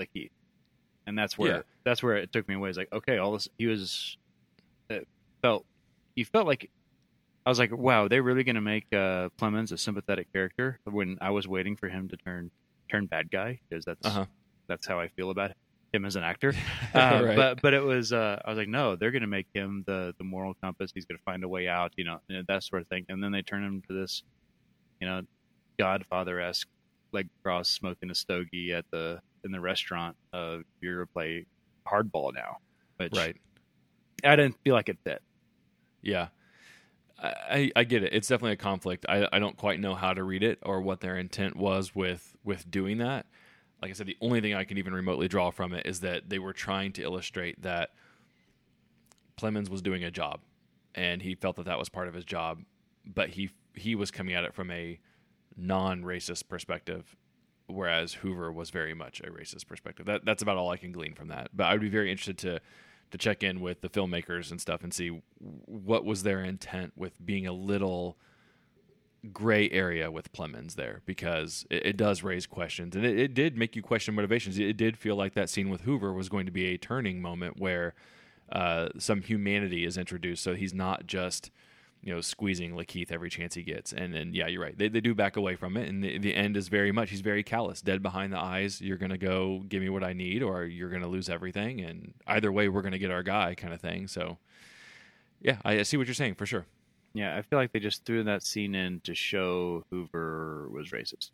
[0.00, 0.30] Lakeith,
[1.06, 1.62] and that's where Yeah.
[1.84, 2.68] that's where it took me away.
[2.68, 4.16] It's like okay, all this he was
[4.88, 5.06] it
[5.42, 5.64] felt
[6.16, 6.70] he felt like
[7.46, 11.16] I was like, wow, they're really going to make uh, Plemons a sympathetic character when
[11.20, 12.50] I was waiting for him to turn
[12.90, 14.26] turn bad guy because that's Uh-huh.
[14.68, 15.52] that's how I feel about
[15.92, 16.54] him as an actor.
[16.94, 17.36] Uh, Right.
[17.36, 20.12] But but it was uh, I was like, no, they're going to make him the
[20.18, 20.90] the moral compass.
[20.92, 22.18] He's going to find a way out, you know,
[22.48, 23.06] that sort of thing.
[23.08, 24.22] And then they turn him to this,
[25.00, 25.22] you know,
[25.78, 26.68] Godfather esque
[27.12, 31.46] leg cross smoking a stogie at the in the restaurant of you're going to play
[31.86, 32.56] hardball now,
[32.96, 33.36] which Right.
[34.24, 35.22] I didn't feel like it fit.
[36.02, 36.28] Yeah.
[37.22, 38.12] I, I I get it.
[38.12, 39.06] It's definitely a conflict.
[39.08, 42.34] I, I don't quite know how to read it or what their intent was with
[42.44, 43.26] with doing that.
[43.80, 46.28] Like I said, the only thing I can even remotely draw from it is that
[46.28, 47.90] they were trying to illustrate that
[49.38, 50.40] Plemons was doing a job,
[50.94, 52.62] and he felt that that was part of his job,
[53.06, 54.98] but he he was coming at it from a
[55.56, 57.16] non-racist perspective,
[57.66, 60.06] whereas Hoover was very much a racist perspective.
[60.06, 61.50] That that's about all I can glean from that.
[61.54, 62.60] But I would be very interested to
[63.10, 67.24] to check in with the filmmakers and stuff and see what was their intent with
[67.24, 68.18] being a little
[69.32, 73.56] gray area with Plemons there because it, it does raise questions and it, it did
[73.56, 74.58] make you question motivations.
[74.58, 77.58] It, did feel like that scene with Hoover was going to be a turning moment
[77.58, 77.94] where
[78.50, 80.42] uh, some humanity is introduced.
[80.42, 81.50] So he's not just
[82.02, 83.92] you know squeezing Lakeith every chance he gets.
[83.92, 84.76] And and yeah, you're right.
[84.76, 87.20] They they do back away from it, and the, the end is very much he's
[87.20, 88.80] very callous, dead behind the eyes.
[88.80, 91.80] You're gonna go give me what I need, or you're gonna lose everything.
[91.80, 94.06] And either way, we're gonna get our guy, kind of thing.
[94.06, 94.38] So
[95.40, 96.66] yeah, I, I see what you're saying for sure.
[97.12, 101.30] Yeah, I feel like they just threw that scene in to show Hoover was racist.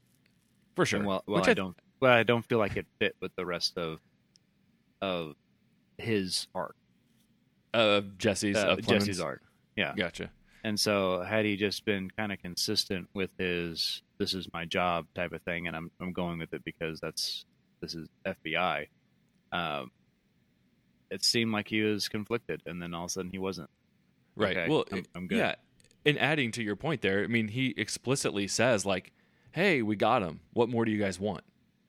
[0.75, 1.01] For sure.
[1.01, 3.45] And well, well Which I don't, well, I don't feel like it fit with the
[3.45, 3.99] rest of
[5.03, 5.35] of
[5.99, 6.75] his arc,
[7.75, 8.77] uh, Jesse's uh.
[8.77, 9.43] Jesse's arc.
[9.77, 10.31] Yeah, Gotcha.
[10.65, 15.07] and so had he just been kind of consistent with his "this is my job"
[15.15, 17.45] type of thing, and I'm I'm going with it because that's
[17.83, 18.87] this is FBI.
[19.53, 19.91] Um,
[21.11, 23.69] it seemed like he was conflicted, and then all of a sudden he wasn't.
[24.35, 24.57] Right.
[24.57, 25.39] Okay, well, I'm- I'm good.
[25.39, 25.55] yeah.
[26.07, 29.13] And adding to your point there, I mean, he explicitly says like,
[29.53, 30.41] "Hey, we got him.
[30.53, 31.45] What more do you guys want?"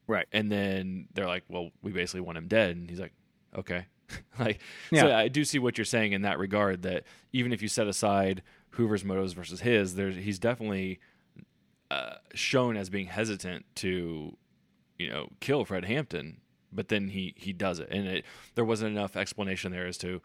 [0.07, 0.25] Right.
[0.31, 3.13] And then they're like, "Well, we basically want him dead." And he's like,
[3.55, 3.85] "Okay."
[4.39, 4.59] like,
[4.91, 5.01] Yeah.
[5.01, 6.81] so I do see what you're saying in that regard.
[6.83, 7.03] That
[7.33, 8.41] even if you set aside
[8.71, 10.99] Hoover's motives versus his, there's he's definitely
[11.91, 14.35] uh, shown as being hesitant to,
[14.97, 16.41] you know, kill Fred Hampton.
[16.71, 20.21] But then he he does it, and it there wasn't enough explanation there as to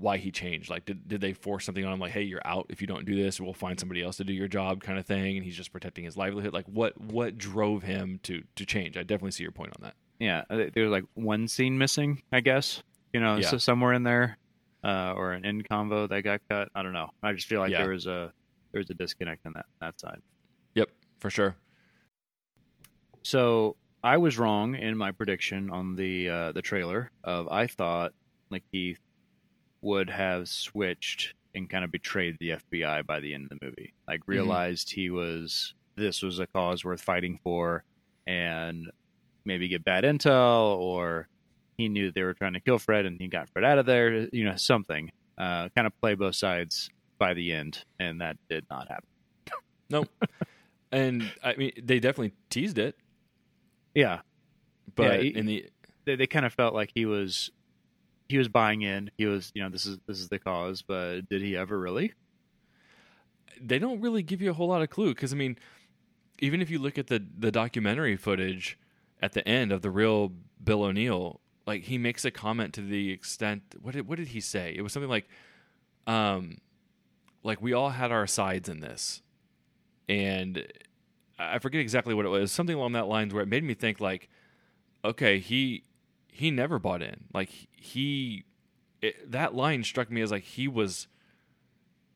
[0.00, 0.70] why he changed.
[0.70, 2.00] Like, did, did they force something on him?
[2.00, 3.40] Like, hey, you're out if you don't do this.
[3.40, 5.36] We'll find somebody else to do your job, kind of thing.
[5.36, 6.52] And he's just protecting his livelihood.
[6.52, 8.96] Like, what what drove him to to change?
[8.96, 9.94] I definitely see your point on that.
[10.18, 12.82] Yeah, uh, there was like one scene missing, I guess.
[13.12, 13.48] You know, Yeah.
[13.48, 14.36] so somewhere in there,
[14.84, 16.68] uh, or an end convo that got cut.
[16.74, 17.10] I don't know.
[17.22, 17.82] I just feel like Yeah.
[17.82, 18.32] there was a
[18.72, 20.20] there was a disconnect on that that side.
[20.74, 21.56] Yep, for sure.
[23.22, 28.12] So I was wrong in my prediction on the uh, the trailer of I thought
[28.52, 28.98] Lakeith
[29.82, 33.92] would have switched and kind of betrayed the FBI by the end of the movie.
[34.06, 37.84] Like realized he was this was a cause worth fighting for,
[38.26, 38.90] and
[39.44, 41.28] maybe get bad intel, or
[41.76, 44.28] he knew they were trying to kill Fred and he got Fred out of there.
[44.32, 45.10] You know, something.
[45.38, 49.08] Uh, kind of play both sides by the end, and that did not happen.
[49.88, 50.08] Nope.
[50.92, 52.94] and I mean, they definitely teased it,
[53.94, 54.20] Yeah,
[54.94, 55.66] but Yeah, he- in the
[56.04, 57.50] they, they kind of felt like he was
[58.30, 59.10] he was buying in.
[59.18, 62.12] He was, you know, this is this is the cause, but did he ever really?
[63.60, 65.56] they don't really give you a whole lot of clue because I mean,
[66.38, 68.78] even if you look at the the documentary footage
[69.20, 73.10] at the end of the real Bill O'Neal, like he makes a comment to the
[73.10, 74.74] extent what did what did he say?
[74.76, 75.28] It was something like,
[76.06, 76.58] um,
[77.42, 79.22] like we all had our sides in this,
[80.08, 80.66] and
[81.38, 82.50] I forget exactly what it was.
[82.50, 84.28] Something along that lines where it made me think like,
[85.04, 85.84] okay, he
[86.32, 87.24] he never bought in.
[87.32, 88.44] Like he
[89.02, 91.06] it, that line struck me as like he was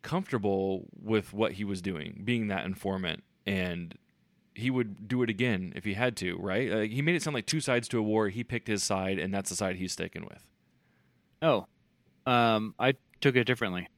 [0.03, 3.97] comfortable with what he was doing, being that informant, and
[4.55, 6.37] he would do it again if he had to.
[6.37, 6.71] Right?
[6.71, 8.29] Like, he made it sound like two sides to a war.
[8.29, 10.47] He picked his side, and that's the side he's sticking with.
[11.43, 11.67] Oh,
[12.27, 13.89] um, I took it differently.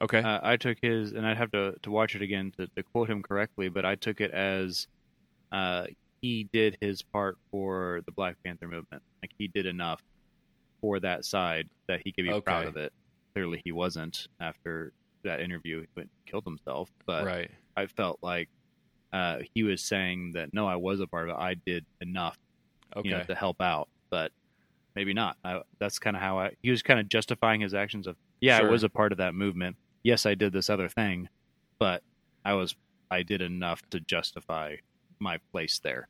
[0.00, 0.18] Okay.
[0.20, 3.08] Uh, I took his, and I'd have to, to watch it again to, to quote
[3.08, 4.86] him correctly, but I took it as
[5.52, 5.86] uh,
[6.24, 9.02] he did his part for the Black Panther movement.
[9.22, 10.02] Like he did enough
[10.80, 12.94] for that side that he could be proud of it.
[13.34, 15.82] Clearly, he wasn't after that interview.
[15.82, 17.50] He went and killed himself, but right.
[17.76, 18.48] I felt like
[19.12, 21.38] uh, he was saying that no, I was a part of it.
[21.38, 22.38] I did enough,
[22.96, 23.10] Okay.
[23.10, 24.32] you know, to help out, but
[24.96, 25.36] maybe not.
[25.44, 26.52] I, that's kind of how I.
[26.62, 28.68] He was kind of justifying his actions of, yeah, Sure.
[28.68, 29.76] I was a part of that movement.
[30.02, 31.28] Yes, I did this other thing,
[31.78, 32.02] but
[32.46, 32.74] I was,
[33.10, 34.76] I did enough to justify
[35.18, 36.08] my place there.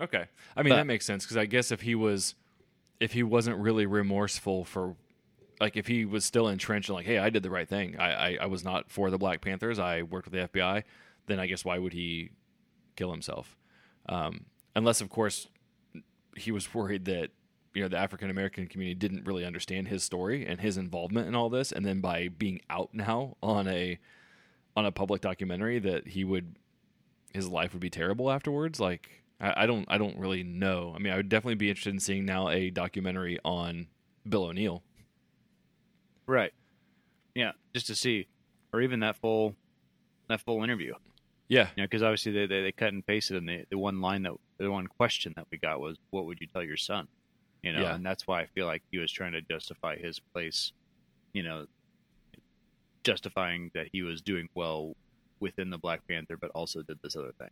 [0.00, 0.24] Okay.
[0.56, 2.34] I mean But- that makes sense because I guess if he was,
[3.00, 4.96] if he wasn't really remorseful for,
[5.60, 7.96] like if he was still entrenched in like, hey, I did the right thing.
[7.98, 9.78] I, I I was not for the Black Panthers.
[9.78, 10.82] I worked with the FBI.
[11.26, 12.30] Then I guess why would he
[12.96, 13.56] kill himself?
[14.08, 15.48] Um, unless of course
[16.36, 17.30] he was worried that
[17.72, 21.34] you know the African American community didn't really understand his story and his involvement in
[21.34, 23.98] all this, and then by being out now on a
[24.76, 26.56] on a public documentary that he would
[27.32, 28.78] his life would be terrible afterwards.
[28.80, 30.92] Like I, I don't I don't really know.
[30.94, 33.88] I mean, I would definitely be interested in seeing now a documentary on
[34.28, 34.82] Bill O'Neal.
[36.26, 36.52] Right.
[37.34, 38.28] Yeah, just to see,
[38.72, 39.54] or even that full,
[40.28, 40.94] that full interview.
[41.48, 44.00] Yeah, You know, because obviously they, they they cut and pasted, and the the one
[44.00, 47.08] line that the one question that we got was, "What would you tell your son?"
[47.62, 47.94] You know, Yeah.
[47.96, 50.72] and that's why I feel like he was trying to justify his place.
[51.34, 51.66] You know,
[53.02, 54.96] justifying that he was doing well
[55.40, 57.50] within the Black Panther, but also did this other thing,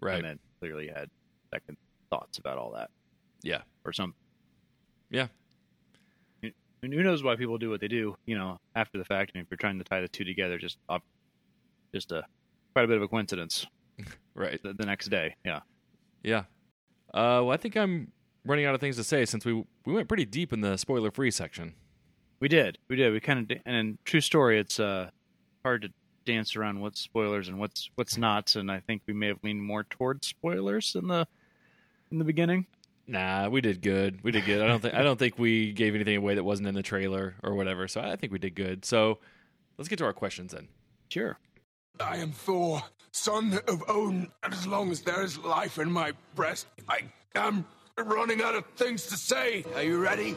[0.00, 0.16] right.
[0.16, 1.10] and then clearly had
[1.52, 1.76] second
[2.10, 2.90] thoughts about all that,
[3.42, 4.14] Yeah, or some.
[5.10, 5.28] Yeah.
[6.44, 8.16] I mean, who knows why people do what they do?
[8.26, 10.78] You know, after the fact, and if you're trying to tie the two together, just
[11.94, 12.24] just a
[12.74, 13.66] quite a bit of a coincidence.
[14.34, 14.60] right.
[14.62, 15.60] The, the next day, yeah.
[16.24, 16.44] Yeah.
[17.14, 18.10] Uh, well, I think I'm
[18.44, 21.10] running out of things to say since we we went pretty deep in the spoiler
[21.10, 21.74] free section.
[22.40, 23.12] We did, we did.
[23.12, 24.58] We kind of, and true story.
[24.58, 25.10] It's uh
[25.62, 25.88] hard to
[26.24, 29.62] dance around what's spoilers and what's what's not, and I think we may have leaned
[29.62, 31.28] more towards spoilers in the
[32.12, 32.66] in the beginning.
[33.06, 34.22] Nah, we did good.
[34.22, 34.62] We did good.
[34.62, 37.34] I don't think I don't think we gave anything away that wasn't in the trailer
[37.42, 37.88] or whatever.
[37.88, 38.84] So I think we did good.
[38.84, 39.18] So
[39.76, 40.68] let's get to our questions then.
[41.08, 41.38] Sure.
[42.00, 46.12] I am Thor, son of Odin, and as long as there is life in my
[46.34, 47.00] breast, I
[47.34, 47.66] am
[47.98, 49.64] running out of things to say.
[49.74, 50.36] Are you ready?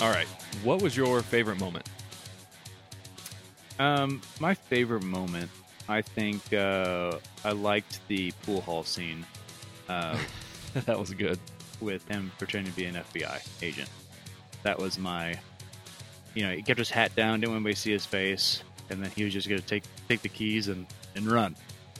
[0.00, 0.26] All right.
[0.62, 1.88] What was your favorite moment?
[3.78, 5.50] Um, my favorite moment,
[5.88, 9.24] I think, uh, I liked the pool hall scene,
[9.88, 10.18] uh,
[10.74, 11.38] that was good.
[11.80, 13.88] with him pretending to be an FBI agent.
[14.64, 15.38] That was my,
[16.34, 19.02] you know, he kept his hat down, didn't want anybody to see his face, and
[19.02, 21.54] then he was just going to take take the keys and and run.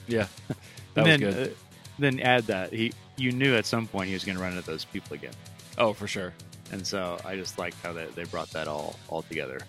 [0.07, 0.27] Yeah,
[0.95, 1.47] that was then, good.
[1.47, 1.53] Uh,
[1.97, 4.65] then add that he, you knew at some point he was going to run into
[4.65, 5.33] those people again,
[5.77, 6.33] oh, for sure.
[6.71, 9.59] and so I just liked how they, they brought that all all together.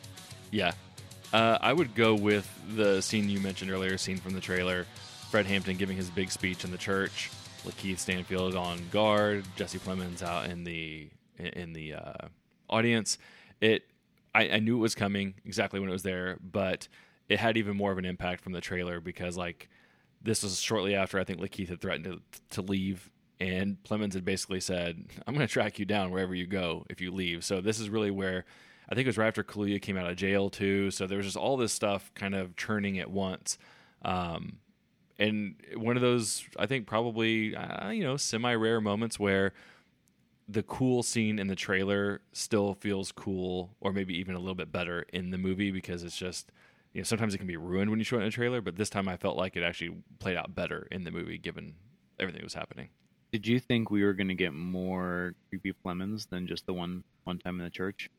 [0.51, 0.73] Yeah.
[1.33, 4.87] Uh, I would go with the scene you mentioned earlier, scene from the trailer.
[5.31, 7.31] Fred Hampton giving his big speech in the church.
[7.65, 9.45] Lakeith Stanfield on guard.
[9.55, 11.09] Jesse Plemons out in the
[11.39, 12.29] in the uh,
[12.69, 13.19] audience.
[13.61, 13.85] It.
[14.35, 16.87] I, I knew it was coming exactly when it was there, but
[17.29, 19.69] it had even more of an impact from the trailer because like
[20.23, 22.21] this was shortly after I think Lakeith had threatened to
[22.57, 26.47] to leave, and Plemons had basically said, "I'm going to track you down wherever you
[26.47, 28.45] go if you leave." So this is really where
[28.91, 30.91] I think it was right after Kaluuya came out of jail too.
[30.91, 33.57] So there was just all this stuff kind of churning at once.
[34.03, 34.59] Um,
[35.19, 39.53] and one of those, I think, probably uh, you know semi rare moments where
[40.49, 44.73] the cool scene in the trailer still feels cool, or maybe even a little bit
[44.73, 46.51] better in the movie because it's just
[46.93, 48.77] you know sometimes it can be ruined when you show it in a trailer, but
[48.77, 51.75] this time I felt like it actually played out better in the movie given
[52.19, 52.89] everything that was happening.
[53.31, 57.05] Did you think we were going to get more creepy Plemons than just the one
[57.25, 58.11] one time in the church?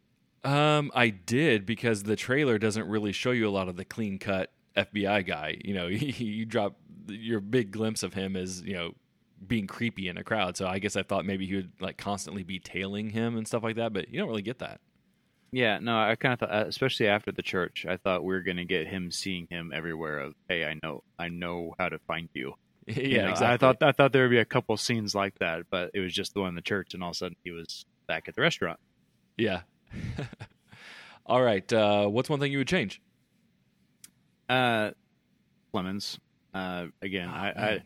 [0.43, 4.17] Um, I did because the trailer doesn't really show you a lot of the clean
[4.17, 5.57] cut FBI guy.
[5.63, 6.75] You know, you drop
[7.07, 8.93] your big glimpse of him as you know
[9.45, 10.57] being creepy in a crowd.
[10.57, 13.63] So I guess I thought maybe he would like constantly be tailing him and stuff
[13.63, 14.79] like that, but you don't really get that.
[15.53, 18.41] Yeah, no, I kind of thought, uh, especially after the church, I thought we were
[18.41, 20.19] going to get him seeing him everywhere.
[20.19, 22.53] Of hey, I know, I know how to find you.
[22.87, 23.47] yeah, You know, exactly.
[23.47, 26.13] I thought I thought there would be a couple scenes like that, but it was
[26.13, 28.35] just the one in the church, and all of a sudden he was back at
[28.35, 28.79] the restaurant.
[29.37, 29.61] Yeah.
[31.25, 31.71] All right.
[31.71, 33.01] Uh, what's one thing you would change?
[34.49, 34.91] Uh,
[35.73, 36.17] Plemons.
[36.53, 37.83] Uh, again, Oh, I, I.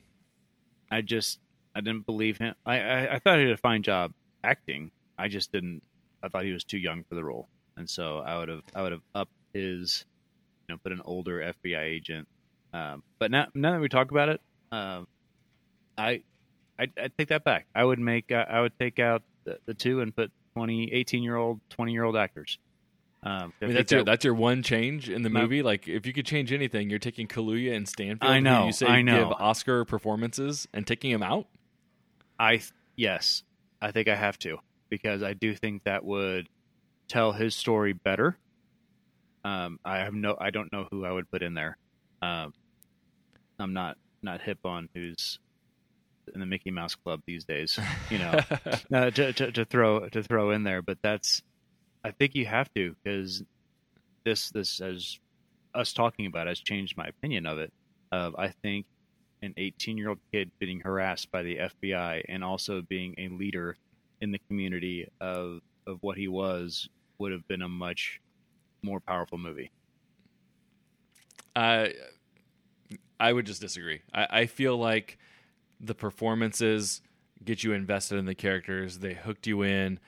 [0.92, 1.40] I just
[1.76, 2.54] I didn't believe him.
[2.66, 4.92] I, I I thought he did a fine job acting.
[5.18, 5.82] I just didn't.
[6.24, 8.82] I thought he was too young for the role, and so I would have I
[8.84, 10.06] would have upped his,
[10.68, 12.28] you know, put an older FBI agent.
[12.72, 14.42] Um, but now now that we talk about it,
[14.72, 15.08] um,
[15.98, 16.22] I
[16.80, 17.66] I I take that back.
[17.76, 21.22] I would make uh, I would take out the, the two and put 20, 18
[21.24, 22.58] year old, twenty year old actors.
[23.24, 25.62] Um, I mean, that's your that- that's your one change in the My- movie.
[25.64, 28.32] Like, if you could change anything, you're taking Kaluuya and Stanfield.
[28.32, 29.30] I know, You say I know.
[29.30, 31.48] give Oscar performances and taking them out.
[32.40, 32.62] I
[32.96, 33.44] yes,
[33.82, 36.48] I think I have to because I do think that would
[37.08, 38.38] tell his story better.
[39.44, 41.78] Um, I have no, I don't know who I would put in there.
[42.22, 42.54] Um,
[43.60, 45.40] I'm not not hip on who's
[46.34, 47.80] in the Mickey Mouse Club these days.
[48.10, 48.40] You know,
[48.94, 51.42] uh, to, to to throw to throw in there, but that's
[52.04, 53.44] I think you have to because
[54.24, 55.20] this this as
[55.74, 57.74] us talking about it has changed my opinion of it.
[58.12, 58.86] Uh, I think
[59.42, 63.78] an 18 year old kid being harassed by the FBI and also being a leader
[64.22, 68.22] in the community of of what he was would have been a much
[68.82, 69.72] more powerful movie.
[71.56, 71.94] I
[73.20, 74.02] I would just disagree.
[74.14, 75.18] I, I feel like
[75.86, 77.02] the performances
[77.44, 79.00] get you invested in the characters.
[79.00, 80.00] They hooked you in.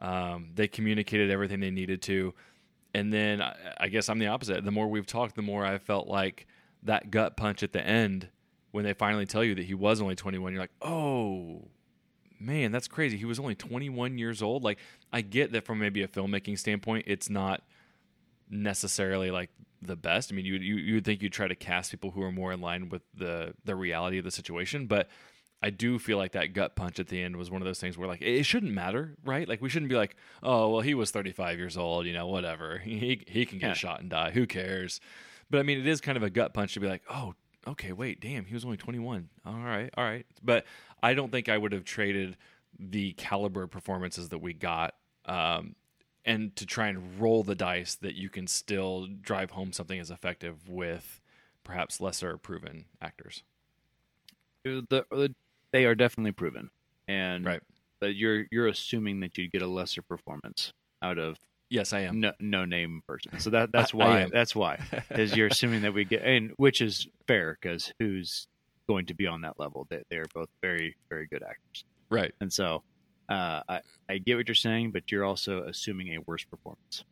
[0.00, 2.34] Um, they communicated everything they needed to.
[2.94, 4.64] And then I, I guess I'm the opposite.
[4.64, 6.46] The more we've talked, the more I felt like
[6.82, 8.28] that gut punch at the end
[8.70, 10.52] when they finally tell you that he was only 21.
[10.52, 11.62] You're like, oh
[12.38, 13.16] man, that's crazy.
[13.16, 14.62] He was only 21 years old.
[14.62, 14.78] Like
[15.12, 17.62] I get that from maybe a filmmaking standpoint, it's not
[18.54, 19.50] necessarily like
[19.82, 20.32] the best.
[20.32, 22.52] I mean, you you you would think you'd try to cast people who are more
[22.52, 25.08] in line with the the reality of the situation, but
[25.62, 27.96] I do feel like that gut punch at the end was one of those things
[27.98, 29.48] where like it shouldn't matter, right?
[29.48, 32.78] Like we shouldn't be like, oh well, he was 35 years old, you know, whatever.
[32.84, 33.72] He he can get Yeah.
[33.74, 34.30] shot and die.
[34.30, 35.00] Who cares?
[35.50, 37.34] But I mean, it is kind of a gut punch to be like, oh,
[37.66, 39.28] okay, wait, damn, he was only 21.
[39.46, 40.26] All right, all right.
[40.42, 40.64] But
[41.02, 42.36] I don't think I would have traded
[42.78, 44.94] the caliber performances that we got
[45.26, 45.76] um,
[46.24, 50.10] and to try and roll the dice that you can still drive home something as
[50.10, 51.20] effective with
[51.64, 53.42] perhaps lesser proven actors.
[54.66, 55.34] Uh, the, the,
[55.72, 56.70] they are definitely proven,
[57.08, 57.60] and Right.
[58.00, 61.38] But you're you're assuming that you'd get a lesser performance out of
[61.70, 62.20] Yes, I am.
[62.20, 63.38] no, no name person.
[63.38, 64.78] So that that's why that's why
[65.10, 68.46] is you're assuming that we get and which is fair because who's
[68.86, 69.86] going to be on that level?
[69.88, 72.34] They they're both very very good actors, Right.
[72.40, 72.82] and so
[73.28, 77.04] uh, I I get what you're saying, but you're also assuming a worse performance.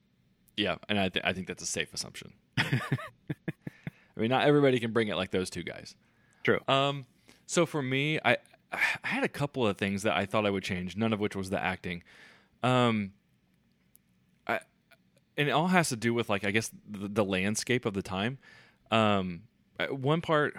[0.56, 2.34] Yeah, and I, th- I think that's a safe assumption.
[2.58, 2.80] I
[4.16, 5.94] mean, not everybody can bring it like those two guys.
[6.42, 6.60] True.
[6.68, 7.06] Um,
[7.46, 8.36] so for me, I
[8.72, 11.34] I had a couple of things that I thought I would change, none of which
[11.34, 12.02] was the acting.
[12.62, 13.12] Um,
[14.46, 14.60] I
[15.36, 18.02] and it all has to do with like I guess the, the landscape of the
[18.02, 18.38] time.
[18.90, 19.42] Um,
[19.90, 20.54] one part,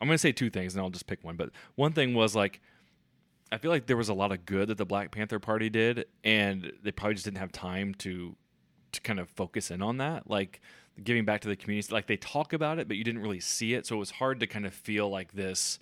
[0.00, 1.36] I'm gonna say two things, and I'll just pick one.
[1.36, 2.60] But one thing was like.
[3.52, 6.06] I feel like there was a lot of good that the Black Panther Party did,
[6.24, 8.36] and they probably just didn't have time to
[8.92, 10.60] to kind of focus in on that, like
[11.02, 11.92] giving back to the community.
[11.92, 14.40] Like they talk about it, but you didn't really see it, so it was hard
[14.40, 15.78] to kind of feel like this.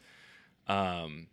[0.67, 1.29] Um,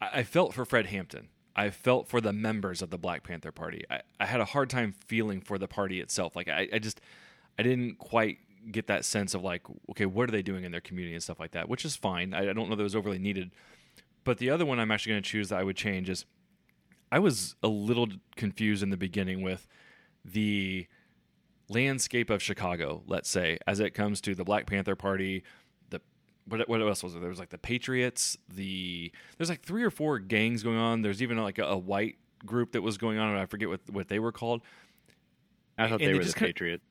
[0.00, 1.28] I, I felt for Fred Hampton.
[1.56, 3.84] I felt for the members of the Black Panther Party.
[3.90, 6.36] I, I had a hard time feeling for the party itself.
[6.36, 7.00] Like I, I just
[7.58, 8.38] I didn't quite
[8.70, 11.40] get that sense of like, okay, what are they doing in their community and stuff
[11.40, 12.34] like that, which is fine.
[12.34, 13.50] I, I don't know that was overly needed.
[14.24, 16.24] But the other one I'm actually going to choose that I would change is
[17.10, 19.66] I was a little confused in the beginning with
[20.24, 20.86] the
[21.68, 25.42] landscape of Chicago, let's say, as it comes to the Black Panther Party,
[25.88, 26.00] the
[26.46, 27.20] what, what else was there?
[27.20, 31.02] There was like the Patriots, the there's like three or four gangs going on.
[31.02, 33.80] There's even like a, a white group that was going on, and I forget what
[33.90, 34.62] what they were called.
[35.78, 36.82] I thought And they they were the just kinda- Patriot.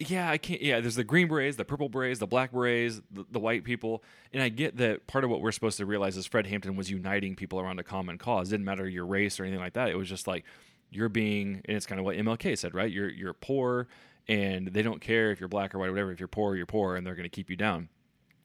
[0.00, 0.62] Yeah, I can't.
[0.62, 4.04] Yeah, there's the green berets, the purple berets, the black berets, the, the white people,
[4.32, 6.88] and I get that part of what we're supposed to realize is Fred Hampton was
[6.88, 8.48] uniting people around a common cause.
[8.48, 9.88] It didn't matter your race or anything like that.
[9.88, 10.44] It was just like
[10.90, 12.90] you're being, and it's kind of what MLK said, right?
[12.90, 13.88] You're you're poor,
[14.28, 16.12] and they don't care if you're black or white, or whatever.
[16.12, 17.88] If you're poor, you're poor, and they're going to keep you down.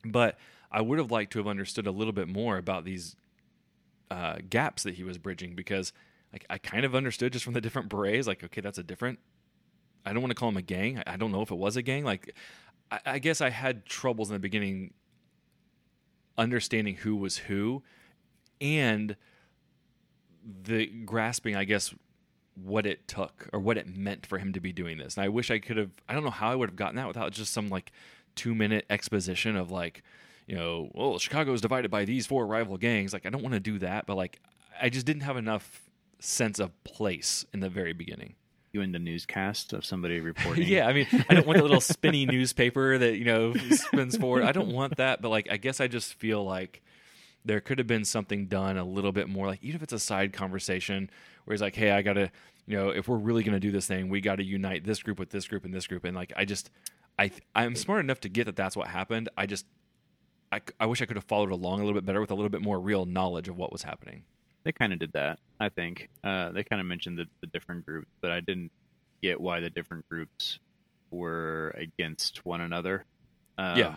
[0.03, 0.39] But
[0.71, 3.15] I would have liked to have understood a little bit more about these
[4.09, 5.93] uh, gaps that he was bridging because
[6.31, 9.19] like I kind of understood just from the different berets, like okay, that's a different
[10.05, 11.01] I don't want to call them a gang.
[11.05, 12.03] I- don't know if it was a gang.
[12.03, 12.35] Like,
[12.91, 14.93] I, I guess I had troubles in the beginning
[16.37, 17.83] understanding who was who,
[18.59, 19.15] and
[20.63, 21.93] the grasping, I guess,
[22.55, 25.15] what it took or what it meant for him to be doing this.
[25.15, 25.91] And I wish I could have.
[26.07, 27.91] I don't know how I would have gotten that without just some like
[28.35, 30.03] two minute exposition of like,
[30.47, 33.13] you know, well, Chicago is divided by these four rival gangs.
[33.13, 34.39] Like, I don't want to do that, but like,
[34.81, 35.89] I just didn't have enough
[36.19, 38.35] sense of place in the very beginning.
[38.73, 40.67] You in the newscast of somebody reporting?
[40.67, 44.45] yeah, I mean, I don't want the little spinny newspaper that you know spins forward.
[44.45, 46.81] I don't want that, but like, I guess I just feel like
[47.45, 49.99] there could have been something done a little bit more, like even if it's a
[49.99, 51.11] side conversation
[51.45, 52.31] where he's like, "Hey, I gotta,
[52.65, 55.19] you know, if we're really gonna do this thing, we got to unite this group
[55.19, 56.71] with this group and this group." And like, I just,
[57.19, 59.29] I, I'm smart enough to get that that's what happened.
[59.37, 59.67] I just,
[60.51, 62.49] I, I wish I could have followed along a little bit better with a little
[62.49, 64.23] bit more real knowledge of what was happening.
[64.63, 66.09] They kind of did that, I think.
[66.23, 68.71] Uh, they kind of mentioned the, the different groups, but I didn't
[69.21, 70.59] get why the different groups
[71.11, 73.05] were against one another.
[73.57, 73.95] Um, Yeah.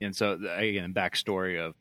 [0.00, 1.74] And so, again, backstory of,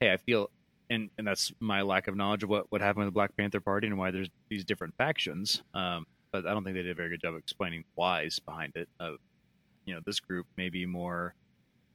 [0.00, 0.50] hey, I feel,
[0.90, 3.60] and, and that's my lack of knowledge of what, what happened with the Black Panther
[3.60, 5.62] Party and why there's these different factions.
[5.74, 8.72] Um, but I don't think they did a very good job of explaining whys behind
[8.74, 8.88] it.
[8.98, 9.18] Of,
[9.84, 11.34] you know, this group may be more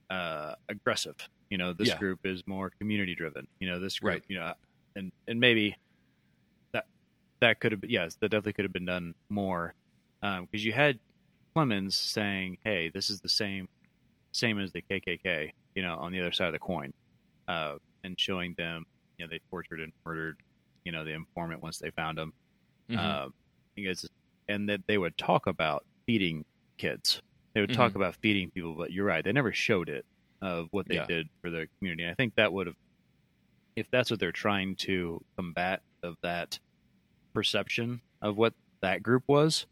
[0.09, 1.15] uh, aggressive.
[1.49, 1.97] You know, this Yeah.
[1.97, 3.45] group is more community driven.
[3.59, 4.23] You know, this group, Right.
[4.29, 4.53] you know,
[4.95, 5.75] and and maybe
[6.73, 6.85] that
[7.41, 9.73] that could have been yes, that definitely could have been done more
[10.21, 10.99] because you had
[11.57, 13.67] Plemons saying, "Hey, this is the same
[14.33, 16.91] same as the KKK," you know, on the other side of the coin,
[17.49, 18.85] uh, and showing them,
[19.19, 20.37] you know, they tortured and murdered,
[20.85, 22.31] you know, the informant once they found him,
[22.89, 23.19] Mhm.
[23.19, 23.29] uh,
[23.75, 24.07] because
[24.49, 26.43] and that they would talk about feeding
[26.79, 27.19] kids.
[27.55, 27.97] They would talk Mhm.
[27.97, 30.05] about feeding people, but you're right, they never showed it
[30.41, 31.09] of what they Yeah.
[31.09, 32.07] did for the community.
[32.09, 32.75] I think that would have,
[33.75, 36.59] if that's what they're trying to combat of that
[37.33, 39.65] perception of what that group was,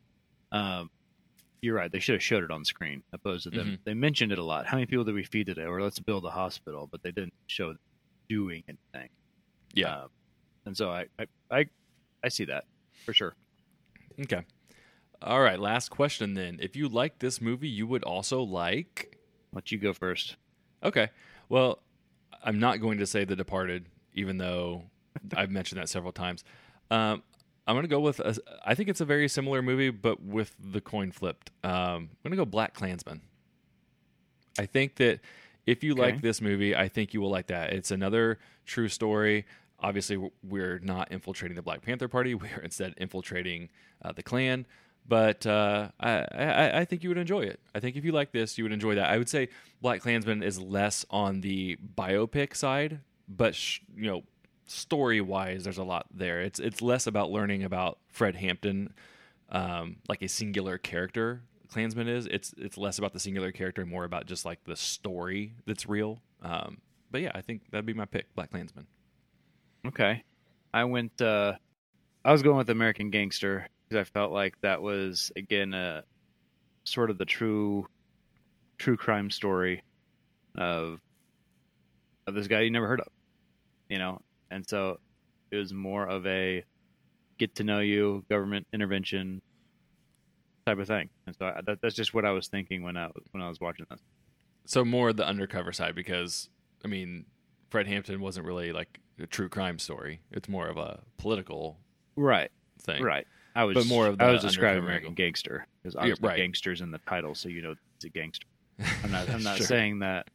[0.52, 0.90] um,
[1.62, 1.92] you're right.
[1.92, 3.68] They should have showed it on screen opposed to them.
[3.68, 3.80] Mhm.
[3.86, 4.66] They mentioned it a lot.
[4.66, 5.64] How many people did we feed today?
[5.64, 7.76] Or let's build a hospital, but they didn't show
[8.30, 9.10] doing anything.
[9.74, 10.04] yeah.
[10.04, 10.10] Um,
[10.66, 11.66] and so I, I, I,
[12.24, 12.66] I see that
[13.06, 13.36] for sure.
[14.20, 14.44] Okay.
[15.22, 15.60] All right.
[15.60, 16.60] Last question then.
[16.62, 19.18] If you like this movie, you would also like.
[19.54, 20.36] Let you go first.
[20.84, 21.10] Okay.
[21.50, 21.80] Well,
[22.44, 24.84] I'm not going to say The Departed, even though
[25.36, 26.44] I've mentioned that several times.
[26.92, 27.24] Um,
[27.66, 28.20] I'm going to go with.
[28.20, 28.36] A,
[28.66, 31.52] I think it's a very similar movie, but with the coin flipped.
[31.64, 33.22] Um, I'm going to go Black Klansman.
[34.60, 35.22] I think that
[35.66, 37.72] if you like this movie, I think you will like that.
[37.72, 39.46] It's another true story.
[39.80, 42.36] Obviously, we're not infiltrating the Black Panther Party.
[42.36, 43.70] We're instead infiltrating
[44.02, 44.66] uh, the Klan.
[45.06, 47.60] But uh, I, I, I think you would enjoy it.
[47.76, 49.10] I think if you like this, you would enjoy that.
[49.10, 49.50] I would say
[49.82, 54.24] Black Klansman is less on the biopic side, but sh- you know,
[54.66, 56.42] story wise, there's a lot there.
[56.42, 58.94] It's it's less about learning about Fred Hampton,
[59.50, 61.42] um, like a singular character.
[61.70, 62.28] Klansman is.
[62.28, 65.88] It's it's less about the singular character and more about just like the story that's
[65.88, 66.20] real.
[66.42, 66.78] Um,
[67.12, 68.88] but yeah, I think that'd be my pick, Black Klansman.
[69.88, 70.24] Okay.
[70.74, 71.54] I went, uh,
[72.26, 76.04] I was going with American Gangster because I felt like that was, again, a
[76.84, 77.88] sort of the true,
[78.80, 79.84] true crime story
[80.58, 81.00] of,
[82.28, 83.08] of this guy you never heard of,
[83.90, 84.22] you know?
[84.52, 85.00] And so
[85.52, 86.64] it was more of a
[87.38, 89.42] get to know you, government intervention
[90.66, 91.10] type of thing.
[91.28, 93.60] And so I, that, that's just what I was thinking when I, when I was
[93.60, 94.00] watching this.
[94.66, 96.50] So more of the undercover side because
[96.86, 97.26] I mean,
[97.70, 100.22] Fred Hampton wasn't really like a true crime story.
[100.32, 101.80] It's more of a political
[102.16, 102.52] Right.
[102.82, 103.02] thing.
[103.04, 103.26] Right.
[103.56, 105.14] I was But more of I was describing American.
[105.14, 106.38] Gangster because Yeah, right.
[106.38, 108.48] gangsters in the title, so you know it's a gangster.
[109.04, 109.30] I'm not.
[109.30, 109.68] I'm not Sure.
[109.68, 110.28] saying that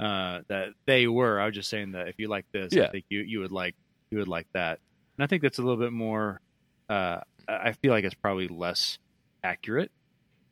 [0.00, 1.40] uh, that they were.
[1.40, 2.84] I was just saying that if you like this, Yeah.
[2.84, 3.74] I think you you would like
[4.10, 4.78] you would like that.
[5.18, 6.40] And I think that's a little bit more.
[6.88, 8.98] Uh, I feel like it's probably less
[9.42, 9.90] accurate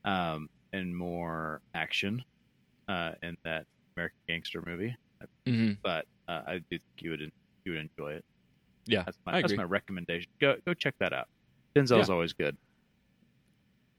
[0.05, 2.25] um, and more action
[2.89, 3.65] uh, in that
[3.97, 4.95] American Gangster movie.
[5.47, 7.21] hmm But uh, I do think you would
[7.65, 8.25] you would enjoy it.
[8.87, 10.29] Yeah, That's my that's my recommendation.
[10.41, 11.27] Go go check that out.
[11.77, 12.15] Denzel's Yeah.
[12.15, 12.57] always good.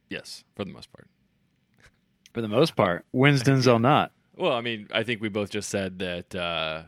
[0.10, 1.08] Yes, for the most part.
[2.34, 4.12] For the most part, when's Denzel not?
[4.38, 6.84] Well, I mean, I think we both just said that uh,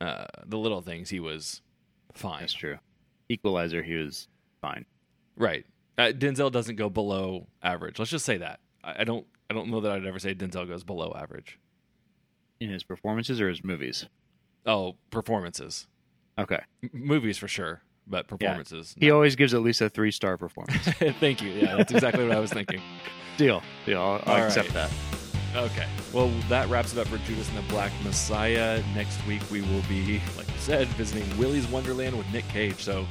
[0.00, 1.62] uh, the little things he was
[2.14, 2.40] fine.
[2.40, 2.78] That's true.
[3.28, 4.28] Equalizer, he was
[4.60, 4.86] fine.
[5.36, 5.66] Right.
[5.98, 7.98] Uh, Denzel doesn't go below average.
[7.98, 8.60] Let's just say that.
[8.82, 9.26] I, I don't.
[9.50, 11.58] I don't know that I'd ever say Denzel goes below average.
[12.60, 14.06] In his performances or his movies?
[14.64, 15.88] Oh, performances,
[16.38, 16.60] Okay.
[16.82, 18.94] M- movies for sure, but performances.
[18.98, 19.14] He no.
[19.14, 20.84] always gives at least a three star performance.
[21.20, 21.50] Thank you.
[21.50, 22.80] Yeah, that's exactly what I was thinking.
[23.36, 23.62] Deal.
[23.86, 24.00] Deal.
[24.00, 24.90] I'll, I'll accept right.
[24.90, 25.19] that.
[25.54, 25.86] Okay.
[26.12, 28.82] Well, that wraps it up for Judas and the Black Messiah.
[28.94, 32.76] Next week we will be, like you said, visiting Willy's Wonderland with Nick Cage.
[32.76, 33.06] So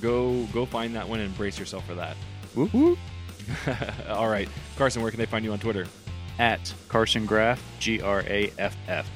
[0.00, 2.16] go go find that one and brace yourself for that.
[2.54, 2.98] Whoop, whoop.
[4.08, 5.86] All right, Carson, where can they find you on Twitter?
[6.38, 9.08] At Carson Graff, G R A F F.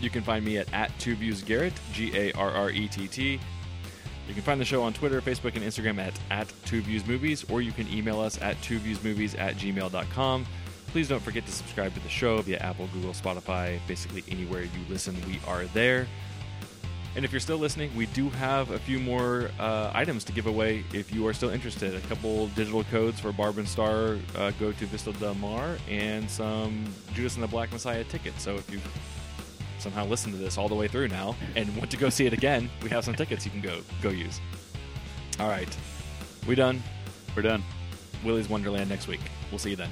[0.00, 3.08] You can find me at, at Two Views Garrett, G A R R E T
[3.08, 3.40] T.
[4.28, 7.44] You can find the show on Twitter, Facebook, and Instagram at, at Two Views Movies,
[7.50, 10.46] or you can email us at twoviewsmovies at gmail.com.
[10.92, 14.68] Please don't forget to subscribe to the show via Apple, Google, Spotify, basically anywhere you
[14.90, 16.06] listen, we are there.
[17.16, 20.46] And if you're still listening, we do have a few more uh, items to give
[20.46, 21.94] away if you are still interested.
[21.94, 26.30] A couple digital codes for Barb and Star uh, go to Vista Del Mar and
[26.30, 26.84] some
[27.14, 28.42] Judas and the Black Messiah tickets.
[28.42, 28.78] So if you
[29.78, 32.34] somehow listened to this all the way through now and want to go see it
[32.34, 34.40] again, we have some tickets you can go go use.
[35.40, 35.74] All right,
[36.46, 36.82] we done.
[37.34, 37.62] We're done.
[38.22, 39.20] Willy's Wonderland next week.
[39.50, 39.90] We'll see you then.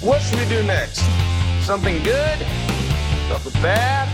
[0.00, 1.02] What should we do next?
[1.60, 2.38] Something good?
[3.28, 4.08] Something bad?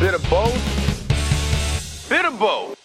[0.00, 2.08] Bit of both?
[2.08, 2.77] Bit of both.